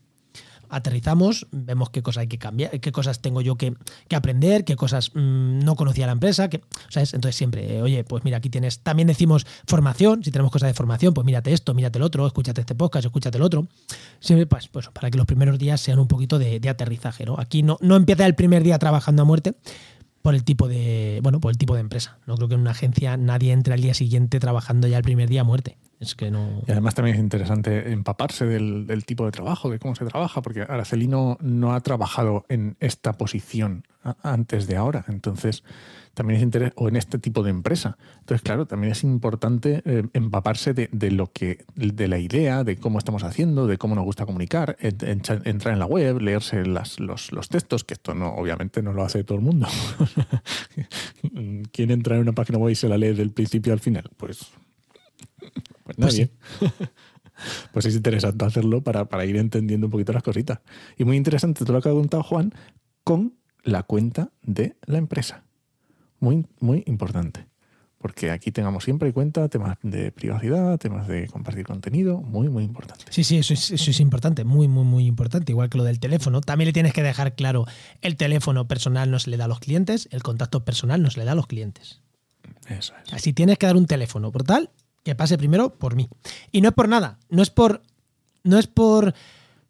aterrizamos, 0.73 1.47
vemos 1.51 1.89
qué 1.89 2.01
cosas 2.01 2.21
hay 2.21 2.27
que 2.27 2.37
cambiar, 2.37 2.79
qué 2.79 2.91
cosas 2.91 3.21
tengo 3.21 3.41
yo 3.41 3.55
que, 3.55 3.75
que 4.07 4.15
aprender, 4.15 4.65
qué 4.65 4.75
cosas 4.75 5.11
mm, 5.13 5.59
no 5.59 5.75
conocía 5.75 6.05
la 6.05 6.13
empresa, 6.13 6.49
que, 6.49 6.61
¿sabes? 6.89 7.13
Entonces 7.13 7.35
siempre, 7.35 7.77
eh, 7.77 7.81
oye, 7.81 8.03
pues 8.03 8.23
mira, 8.23 8.37
aquí 8.37 8.49
tienes, 8.49 8.79
también 8.79 9.07
decimos 9.07 9.45
formación, 9.67 10.23
si 10.23 10.31
tenemos 10.31 10.51
cosas 10.51 10.69
de 10.69 10.73
formación, 10.73 11.13
pues 11.13 11.25
mírate 11.25 11.53
esto, 11.53 11.73
mírate 11.73 11.99
el 11.99 12.03
otro, 12.03 12.25
escúchate 12.25 12.61
este 12.61 12.75
podcast, 12.75 13.05
escúchate 13.05 13.37
el 13.37 13.43
otro. 13.43 13.67
Siempre, 14.19 14.45
pues, 14.45 14.67
pues 14.67 14.89
para 14.89 15.11
que 15.11 15.17
los 15.17 15.27
primeros 15.27 15.59
días 15.59 15.79
sean 15.79 15.99
un 15.99 16.07
poquito 16.07 16.39
de, 16.39 16.59
de 16.59 16.69
aterrizaje, 16.69 17.25
¿no? 17.25 17.39
Aquí 17.39 17.63
no, 17.63 17.77
no 17.81 17.95
empieza 17.95 18.25
el 18.25 18.35
primer 18.35 18.63
día 18.63 18.79
trabajando 18.79 19.21
a 19.21 19.25
muerte, 19.25 19.55
por 20.23 20.35
el 20.35 20.43
tipo 20.43 20.67
de 20.67 21.19
bueno 21.21 21.39
por 21.39 21.51
el 21.51 21.57
tipo 21.57 21.75
de 21.75 21.81
empresa 21.81 22.17
no 22.25 22.35
creo 22.37 22.47
que 22.47 22.55
en 22.55 22.61
una 22.61 22.71
agencia 22.71 23.17
nadie 23.17 23.51
entre 23.51 23.73
al 23.73 23.81
día 23.81 23.93
siguiente 23.93 24.39
trabajando 24.39 24.87
ya 24.87 24.97
el 24.97 25.03
primer 25.03 25.29
día 25.29 25.41
a 25.41 25.43
muerte 25.43 25.77
es 26.03 26.15
que 26.15 26.31
no 26.31 26.61
Y 26.67 26.71
además 26.71 26.95
también 26.95 27.15
es 27.15 27.21
interesante 27.21 27.91
empaparse 27.91 28.45
del, 28.45 28.87
del 28.87 29.05
tipo 29.05 29.25
de 29.25 29.31
trabajo, 29.31 29.69
de 29.69 29.79
cómo 29.79 29.95
se 29.95 30.05
trabaja, 30.05 30.41
porque 30.41 30.61
Araceli 30.61 31.07
no, 31.07 31.37
ha 31.73 31.81
trabajado 31.81 32.45
en 32.49 32.75
esta 32.79 33.13
posición 33.13 33.85
antes 34.21 34.67
de 34.67 34.75
ahora. 34.75 35.05
Entonces, 35.07 35.63
también 36.13 36.37
es 36.37 36.43
interesante, 36.43 36.75
o 36.83 36.87
en 36.89 36.97
este 36.97 37.17
tipo 37.17 37.41
de 37.41 37.49
empresa. 37.49 37.97
Entonces, 38.19 38.41
claro, 38.43 38.67
también 38.67 38.91
es 38.91 39.03
importante 39.03 39.81
eh, 39.85 40.03
empaparse 40.13 40.73
de, 40.73 40.89
de 40.91 41.09
lo 41.11 41.31
que, 41.31 41.65
de 41.75 42.07
la 42.07 42.19
idea, 42.19 42.63
de 42.63 42.75
cómo 42.77 42.99
estamos 42.99 43.23
haciendo, 43.23 43.65
de 43.65 43.77
cómo 43.77 43.95
nos 43.95 44.03
gusta 44.03 44.25
comunicar, 44.25 44.75
en- 44.81 44.97
en- 45.01 45.21
entrar 45.45 45.73
en 45.73 45.79
la 45.79 45.85
web, 45.85 46.19
leerse 46.21 46.65
las- 46.65 46.99
los, 46.99 47.31
los 47.31 47.47
textos, 47.49 47.83
que 47.85 47.93
esto 47.95 48.13
no, 48.13 48.35
obviamente 48.35 48.83
no 48.83 48.91
lo 48.93 49.03
hace 49.03 49.23
todo 49.23 49.37
el 49.37 49.43
mundo. 49.45 49.67
¿Quién 51.71 51.91
entra 51.91 52.15
en 52.15 52.21
una 52.23 52.33
página 52.33 52.57
web 52.59 52.71
y 52.71 52.75
se 52.75 52.89
la 52.89 52.97
lee 52.97 53.13
del 53.13 53.31
principio 53.31 53.73
al 53.73 53.79
final? 53.79 54.09
Pues, 54.17 54.51
pues 55.97 56.29
Pues. 57.33 57.71
Pues 57.71 57.85
es 57.85 57.95
interesante 57.95 58.45
hacerlo 58.45 58.83
para, 58.83 59.05
para 59.05 59.25
ir 59.25 59.37
entendiendo 59.37 59.87
un 59.87 59.91
poquito 59.91 60.13
las 60.13 60.23
cositas. 60.23 60.59
Y 60.97 61.03
muy 61.03 61.17
interesante 61.17 61.63
todo 61.65 61.73
lo 61.73 61.81
que 61.81 61.89
ha 61.89 61.93
contado 61.93 62.23
Juan 62.23 62.53
con 63.03 63.33
la 63.63 63.83
cuenta 63.83 64.29
de 64.43 64.75
la 64.85 64.97
empresa. 64.97 65.43
Muy, 66.19 66.45
muy 66.59 66.83
importante. 66.87 67.47
Porque 67.97 68.31
aquí 68.31 68.51
tengamos 68.51 68.83
siempre 68.83 69.07
en 69.07 69.13
cuenta 69.13 69.47
temas 69.47 69.77
de 69.81 70.11
privacidad, 70.11 70.77
temas 70.77 71.07
de 71.07 71.27
compartir 71.27 71.65
contenido, 71.65 72.21
muy, 72.21 72.49
muy 72.49 72.65
importante. 72.65 73.05
Sí, 73.09 73.23
sí, 73.23 73.37
eso 73.37 73.53
es, 73.53 73.71
eso 73.71 73.91
es 73.91 73.99
importante, 74.01 74.43
muy, 74.43 74.67
muy, 74.67 74.83
muy 74.83 75.05
importante. 75.05 75.53
Igual 75.53 75.69
que 75.69 75.77
lo 75.77 75.85
del 75.85 76.01
teléfono. 76.01 76.41
También 76.41 76.67
le 76.67 76.73
tienes 76.73 76.91
que 76.91 77.01
dejar 77.01 77.35
claro, 77.35 77.65
el 78.01 78.17
teléfono 78.17 78.67
personal 78.67 79.09
no 79.09 79.19
se 79.19 79.29
le 79.29 79.37
da 79.37 79.45
a 79.45 79.47
los 79.47 79.61
clientes, 79.61 80.09
el 80.11 80.21
contacto 80.21 80.65
personal 80.65 81.01
no 81.01 81.09
se 81.11 81.19
le 81.19 81.25
da 81.25 81.31
a 81.31 81.35
los 81.35 81.47
clientes. 81.47 82.01
Eso 82.67 82.93
es. 83.05 83.13
Así 83.13 83.31
tienes 83.31 83.57
que 83.57 83.67
dar 83.67 83.77
un 83.77 83.85
teléfono 83.85 84.31
por 84.31 84.43
tal 84.43 84.69
que 85.03 85.15
pase 85.15 85.37
primero 85.37 85.73
por 85.75 85.95
mí. 85.95 86.09
Y 86.51 86.61
no 86.61 86.69
es 86.69 86.73
por 86.75 86.87
nada, 86.89 87.19
no 87.29 87.41
es 87.41 87.49
por, 87.49 87.81
no 88.43 88.57
es 88.57 88.67
por, 88.67 89.13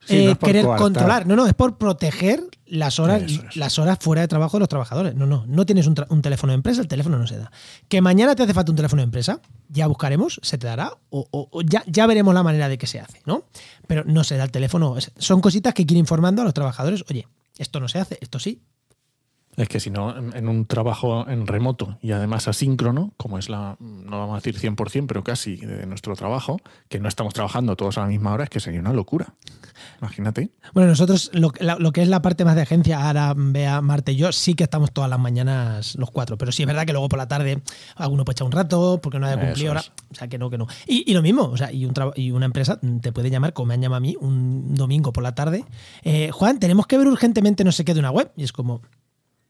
Sí, 0.05 0.17
eh, 0.17 0.25
no 0.25 0.31
es 0.31 0.37
por 0.37 0.47
querer 0.49 0.65
coartar. 0.65 0.83
controlar, 0.83 1.25
no, 1.27 1.35
no, 1.37 1.45
es 1.47 1.53
por 1.53 1.77
proteger 1.77 2.43
las 2.65 2.99
horas, 2.99 3.21
es. 3.23 3.55
las 3.55 3.79
horas 3.79 3.97
fuera 4.01 4.21
de 4.21 4.27
trabajo 4.27 4.57
de 4.57 4.59
los 4.61 4.67
trabajadores. 4.69 5.15
No, 5.15 5.25
no, 5.25 5.45
no 5.47 5.65
tienes 5.65 5.87
un, 5.87 5.95
teléfono 6.21 6.51
de 6.51 6.55
empresa, 6.55 6.81
el 6.81 6.87
teléfono 6.89 7.17
no 7.17 7.25
se 7.25 7.37
da. 7.37 7.51
Que 7.87 8.01
mañana 8.01 8.35
te 8.35 8.43
hace 8.43 8.53
falta 8.53 8.71
un 8.71 8.75
teléfono 8.75 8.99
de 9.01 9.05
empresa, 9.05 9.39
ya 9.69 9.87
buscaremos, 9.87 10.39
se 10.43 10.57
te 10.57 10.67
dará, 10.67 10.97
o, 11.09 11.25
o- 11.31 11.47
o 11.51 11.61
ya, 11.61 11.83
ya 11.87 12.05
veremos 12.05 12.33
la 12.33 12.43
manera 12.43 12.67
de 12.67 12.77
que 12.77 12.85
se 12.87 12.99
hace, 12.99 13.21
¿no? 13.25 13.45
Pero 13.87 14.03
no 14.05 14.23
se 14.25 14.35
da 14.35 14.43
el 14.43 14.51
teléfono. 14.51 14.95
Son 15.17 15.39
cositas 15.39 15.73
que 15.73 15.85
quiere 15.85 15.99
informando 15.99 16.41
a 16.41 16.45
los 16.45 16.53
trabajadores, 16.53 17.05
oye, 17.09 17.25
esto 17.57 17.79
no 17.79 17.87
se 17.87 17.99
hace, 17.99 18.17
esto 18.19 18.39
sí, 18.39 18.61
Es 19.55 19.67
que 19.69 19.79
si 19.79 19.89
no, 19.91 20.15
en 20.17 20.47
un 20.47 20.65
trabajo 20.65 21.27
en 21.27 21.45
remoto 21.45 21.97
y 22.01 22.11
además 22.11 22.47
asíncrono, 22.47 23.13
como 23.17 23.37
es 23.37 23.49
la, 23.49 23.77
no 23.79 24.19
vamos 24.19 24.33
a 24.33 24.41
decir 24.41 24.59
100%, 24.59 25.05
pero 25.07 25.23
casi 25.23 25.57
de 25.57 25.85
nuestro 25.85 26.15
trabajo, 26.15 26.59
que 26.89 26.99
no 26.99 27.07
estamos 27.07 27.33
trabajando 27.33 27.75
todos 27.75 27.97
a 27.97 28.01
la 28.01 28.07
misma 28.07 28.33
hora, 28.33 28.45
es 28.45 28.49
que 28.49 28.59
sería 28.59 28.79
una 28.79 28.93
locura. 28.93 29.35
Imagínate. 30.01 30.51
Bueno, 30.73 30.89
nosotros, 30.89 31.31
lo, 31.33 31.51
que 31.51 32.01
es 32.01 32.07
la 32.07 32.21
parte 32.21 32.45
más 32.45 32.55
de 32.55 32.61
agencia, 32.61 33.09
Ara, 33.09 33.33
Bea, 33.35 33.81
Marte 33.81 34.13
y 34.13 34.15
yo, 34.15 34.31
sí 34.31 34.53
que 34.53 34.63
estamos 34.63 34.91
todas 34.91 35.09
las 35.09 35.19
mañanas 35.19 35.95
los 35.95 36.11
cuatro. 36.11 36.37
Pero 36.37 36.51
sí 36.51 36.63
es 36.63 36.67
verdad 36.67 36.85
que 36.85 36.93
luego 36.93 37.09
por 37.09 37.19
la 37.19 37.27
tarde 37.27 37.61
alguno 37.95 38.25
puede 38.25 38.33
echar 38.33 38.45
un 38.45 38.51
rato 38.51 38.99
porque 39.01 39.19
no 39.19 39.27
haya 39.27 39.39
cumplido 39.39 39.71
hora. 39.71 39.83
O 40.11 40.15
sea, 40.15 40.27
que 40.27 40.37
no, 40.37 40.49
que 40.49 40.57
no. 40.57 40.67
Y, 40.87 41.09
y 41.09 41.13
lo 41.13 41.21
mismo, 41.21 41.43
o 41.43 41.57
sea, 41.57 41.71
y, 41.71 41.85
un 41.85 41.93
y 42.15 42.31
una 42.31 42.45
empresa 42.45 42.79
te 43.01 43.11
puede 43.11 43.29
llamar, 43.29 43.53
como 43.53 43.67
me 43.67 43.73
han 43.75 43.81
llamado 43.81 43.97
a 43.97 44.01
mí, 44.01 44.15
un 44.19 44.73
domingo 44.75 45.13
por 45.13 45.23
la 45.23 45.35
tarde. 45.35 45.65
eh, 46.03 46.31
Juan, 46.31 46.59
tenemos 46.59 46.87
que 46.87 46.97
ver 46.97 47.07
urgentemente 47.07 47.63
no 47.63 47.71
sé 47.71 47.85
qué 47.85 47.93
de 47.93 47.99
una 47.99 48.11
web. 48.11 48.31
Y 48.35 48.43
es 48.43 48.51
como, 48.51 48.81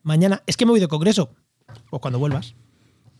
mañana, 0.04 0.44
es 0.46 0.58
que 0.58 0.66
me 0.66 0.72
voy 0.72 0.80
de 0.80 0.88
congreso. 0.88 1.32
Pues 1.90 2.02
cuando 2.02 2.20
vuelvas. 2.20 2.56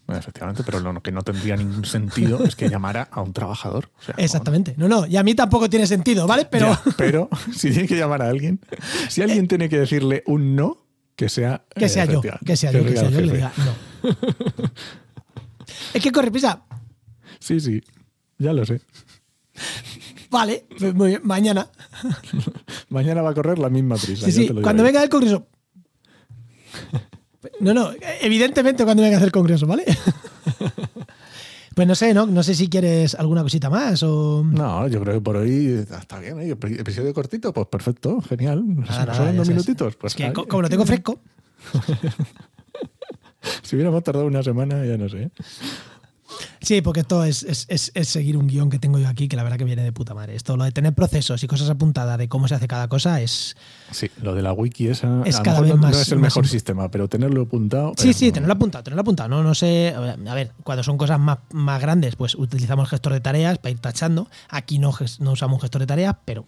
Bueno, 0.06 0.20
Efectivamente, 0.20 0.64
pero 0.66 0.80
lo 0.82 1.02
que 1.02 1.14
no 1.14 1.22
tendría 1.22 1.56
ningún 1.56 1.86
sentido 1.86 2.44
es 2.44 2.56
que 2.56 2.70
llamara 2.70 3.08
a 3.10 3.22
un 3.22 3.32
trabajador. 3.32 3.90
O 4.00 4.02
sea, 4.02 4.16
Exactamente. 4.18 4.76
No, 4.78 4.90
no, 4.90 5.06
y 5.08 5.16
a 5.16 5.24
mí 5.24 5.34
tampoco 5.34 5.70
tiene 5.70 5.88
sentido, 5.88 6.28
¿vale? 6.28 6.46
Pero. 6.46 6.72
Ya, 6.72 6.82
pero 6.98 7.30
si 7.56 7.72
tiene 7.72 7.88
que 7.88 7.96
llamar 7.96 8.22
a 8.22 8.30
alguien, 8.30 8.60
si 9.08 9.22
alguien 9.22 9.48
tiene 9.48 9.70
que 9.70 9.80
decirle 9.80 10.24
un 10.28 10.56
no, 10.56 10.86
que 11.16 11.30
sea. 11.30 11.64
Que 11.74 11.86
eh, 11.86 11.90
sea 11.90 12.06
yo, 12.06 12.22
que 12.22 12.58
sea 12.58 12.72
yo, 12.72 12.84
que 12.84 12.98
sea 12.98 13.08
el 13.08 13.14
yo, 13.14 13.20
que 13.20 13.26
le 13.26 13.34
diga 13.34 13.54
no. 13.58 14.10
es 15.94 16.04
que 16.04 16.12
corre 16.12 16.32
prisa. 16.32 16.64
Sí, 17.40 17.62
sí, 17.62 17.82
ya 18.38 18.52
lo 18.52 18.66
sé. 18.66 18.82
Vale, 20.30 20.66
pues 20.80 20.94
muy 20.96 21.10
bien, 21.10 21.22
mañana. 21.24 21.70
Mañana 22.90 23.22
va 23.22 23.30
a 23.30 23.34
correr 23.34 23.60
la 23.60 23.70
misma 23.70 23.98
prisa. 23.98 24.26
Sí, 24.26 24.32
sí, 24.32 24.48
te 24.48 24.54
lo 24.54 24.62
cuando 24.62 24.84
venga 24.84 25.00
del 25.00 25.10
congreso. 25.10 25.48
No, 27.64 27.74
no, 27.74 27.92
evidentemente 28.22 28.84
cuando 28.84 29.04
venga 29.04 29.18
a 29.18 29.20
hacer 29.20 29.32
congreso, 29.32 29.66
¿vale? 29.68 29.86
Pues 31.74 31.88
no 31.88 31.96
sé, 31.96 32.14
¿no? 32.14 32.28
No 32.28 32.44
sé 32.44 32.54
si 32.54 32.70
quieres 32.70 33.16
alguna 33.16 33.42
cosita 33.42 33.68
más 33.68 34.04
o. 34.04 34.44
No, 34.46 34.88
yo 34.88 35.02
creo 35.02 35.16
que 35.16 35.22
por 35.22 35.38
hoy 35.38 35.84
está 35.90 36.20
bien. 36.20 36.40
¿eh? 36.40 36.52
Episodio 36.52 37.12
cortito, 37.16 37.52
pues 37.52 37.66
perfecto, 37.66 38.22
genial. 38.22 38.64
Nada, 38.64 39.06
nada, 39.08 39.16
Son 39.16 39.36
dos 39.36 39.48
minutitos. 39.50 39.96
Pues 39.96 40.14
es 40.14 40.18
que 40.18 40.32
como 40.32 40.62
lo 40.62 40.70
tengo 40.70 40.86
fresco. 40.86 41.20
Si 43.62 43.76
hubiéramos 43.76 44.04
tardado 44.04 44.26
una 44.26 44.42
semana, 44.42 44.86
ya 44.86 44.98
no 44.98 45.10
sé. 45.10 45.30
Sí, 46.62 46.82
porque 46.82 47.02
esto 47.02 47.24
es, 47.24 47.44
es- 47.44 47.66
es- 47.70 47.92
es 47.94 48.08
seguir 48.10 48.38
un 48.38 48.48
guion 48.48 48.70
que 48.70 48.80
tengo 48.80 48.98
yo 49.00 49.08
aquí, 49.08 49.28
que 49.28 49.36
la 49.36 49.44
verdad 49.44 49.58
que 49.58 49.64
viene 49.66 49.84
de 49.84 49.92
puta 49.92 50.14
madre. 50.14 50.36
Esto, 50.36 50.56
lo 50.58 50.64
de 50.64 50.72
tener 50.72 50.94
procesos 50.94 51.44
y 51.44 51.48
cosas 51.48 51.70
apuntadas 51.70 52.18
de 52.18 52.28
cómo 52.30 52.48
se 52.48 52.56
hace 52.56 52.68
cada 52.68 52.88
cosa 52.88 53.22
es. 53.22 53.56
Sí, 53.92 54.10
lo 54.22 54.34
de 54.36 54.42
la 54.42 54.54
wiki 54.54 54.88
Es 54.88 55.04
a 55.04 55.08
lo 55.08 55.24
cada 55.44 55.62
vez 55.62 55.70
no, 55.72 55.76
no 55.78 55.82
más- 55.84 55.98
es 56.02 56.12
el 56.12 56.20
mejor 56.20 56.48
sistema, 56.48 56.90
pero 56.90 57.08
tenerlo 57.08 57.44
apuntado. 57.44 57.94
Sí, 57.98 58.10
es 58.10 58.18
sí, 58.18 58.32
tenerlo 58.32 58.54
apuntado, 58.54 58.84
tenerlo 58.84 59.02
apuntado. 59.02 59.30
No, 59.30 59.44
no 59.44 59.54
sé. 59.56 59.94
A 59.96 60.34
ver, 60.34 60.52
cuando 60.64 60.84
son 60.84 60.98
cosas 60.98 61.20
más, 61.20 61.40
más 61.52 61.82
grandes, 61.82 62.16
pues 62.16 62.36
utilizamos 62.36 62.90
gestor 62.90 63.14
de 63.14 63.20
tareas 63.22 63.58
para 63.58 63.72
ir 63.72 63.80
tachando. 63.80 64.28
Aquí 64.50 64.80
no, 64.80 64.92
no 65.20 65.32
usamos 65.32 65.56
un 65.58 65.62
gestor 65.62 65.82
de 65.82 65.88
tareas, 65.88 66.16
pero, 66.26 66.46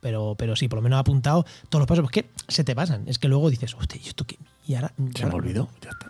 pero, 0.00 0.34
pero 0.38 0.54
sí, 0.56 0.68
por 0.68 0.78
lo 0.78 0.82
menos 0.82 0.98
apuntado 1.00 1.44
todos 1.68 1.80
los 1.80 1.86
pasos. 1.88 2.04
Pues 2.04 2.12
que 2.12 2.30
se 2.48 2.64
te 2.64 2.74
pasan. 2.74 3.02
Es 3.08 3.18
que 3.18 3.28
luego 3.28 3.50
dices, 3.50 3.74
hostia, 3.74 4.00
¿y 4.04 4.08
esto 4.08 4.24
qué? 4.24 4.38
Y 4.68 4.74
ahora. 4.74 4.92
Se 5.14 5.26
me 5.26 5.34
olvidó, 5.34 5.68
ya 5.82 5.90
está. 5.90 6.06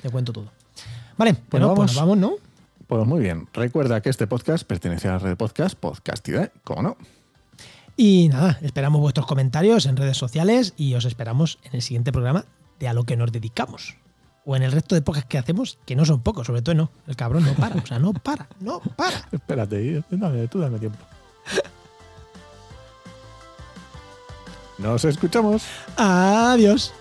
Te 0.00 0.10
cuento 0.10 0.32
todo. 0.32 0.46
Vale, 1.16 1.32
Bueno, 1.50 1.68
bueno, 1.68 1.74
pues 1.74 1.94
vamos. 1.94 1.94
nos 1.94 1.96
vamos, 1.96 2.18
¿no? 2.18 2.51
Pues 2.92 3.06
muy 3.06 3.20
bien. 3.20 3.48
Recuerda 3.54 4.02
que 4.02 4.10
este 4.10 4.26
podcast 4.26 4.66
pertenece 4.66 5.08
a 5.08 5.12
la 5.12 5.18
red 5.18 5.30
de 5.30 5.36
podcast 5.36 5.76
Podcastidad, 5.76 6.52
¿cómo 6.62 6.82
no? 6.82 6.98
Y 7.96 8.28
nada, 8.28 8.58
esperamos 8.60 9.00
vuestros 9.00 9.26
comentarios 9.26 9.86
en 9.86 9.96
redes 9.96 10.18
sociales 10.18 10.74
y 10.76 10.92
os 10.92 11.06
esperamos 11.06 11.58
en 11.64 11.76
el 11.76 11.80
siguiente 11.80 12.12
programa 12.12 12.44
de 12.78 12.88
a 12.88 12.92
lo 12.92 13.04
que 13.04 13.16
nos 13.16 13.32
dedicamos. 13.32 13.96
O 14.44 14.56
en 14.56 14.62
el 14.62 14.72
resto 14.72 14.94
de 14.94 15.00
podcasts 15.00 15.30
que 15.30 15.38
hacemos, 15.38 15.78
que 15.86 15.96
no 15.96 16.04
son 16.04 16.20
pocos, 16.20 16.46
sobre 16.46 16.60
todo 16.60 16.74
no. 16.74 16.90
El 17.06 17.16
cabrón 17.16 17.46
no 17.46 17.54
para, 17.54 17.76
o 17.76 17.86
sea, 17.86 17.98
no 17.98 18.12
para, 18.12 18.46
no 18.60 18.80
para. 18.80 19.26
Espérate, 19.32 19.96
eh, 19.96 20.04
dame, 20.10 20.46
tú 20.48 20.58
dame 20.58 20.78
tiempo. 20.78 20.98
Nos 24.76 25.02
escuchamos. 25.06 25.64
Adiós. 25.96 26.92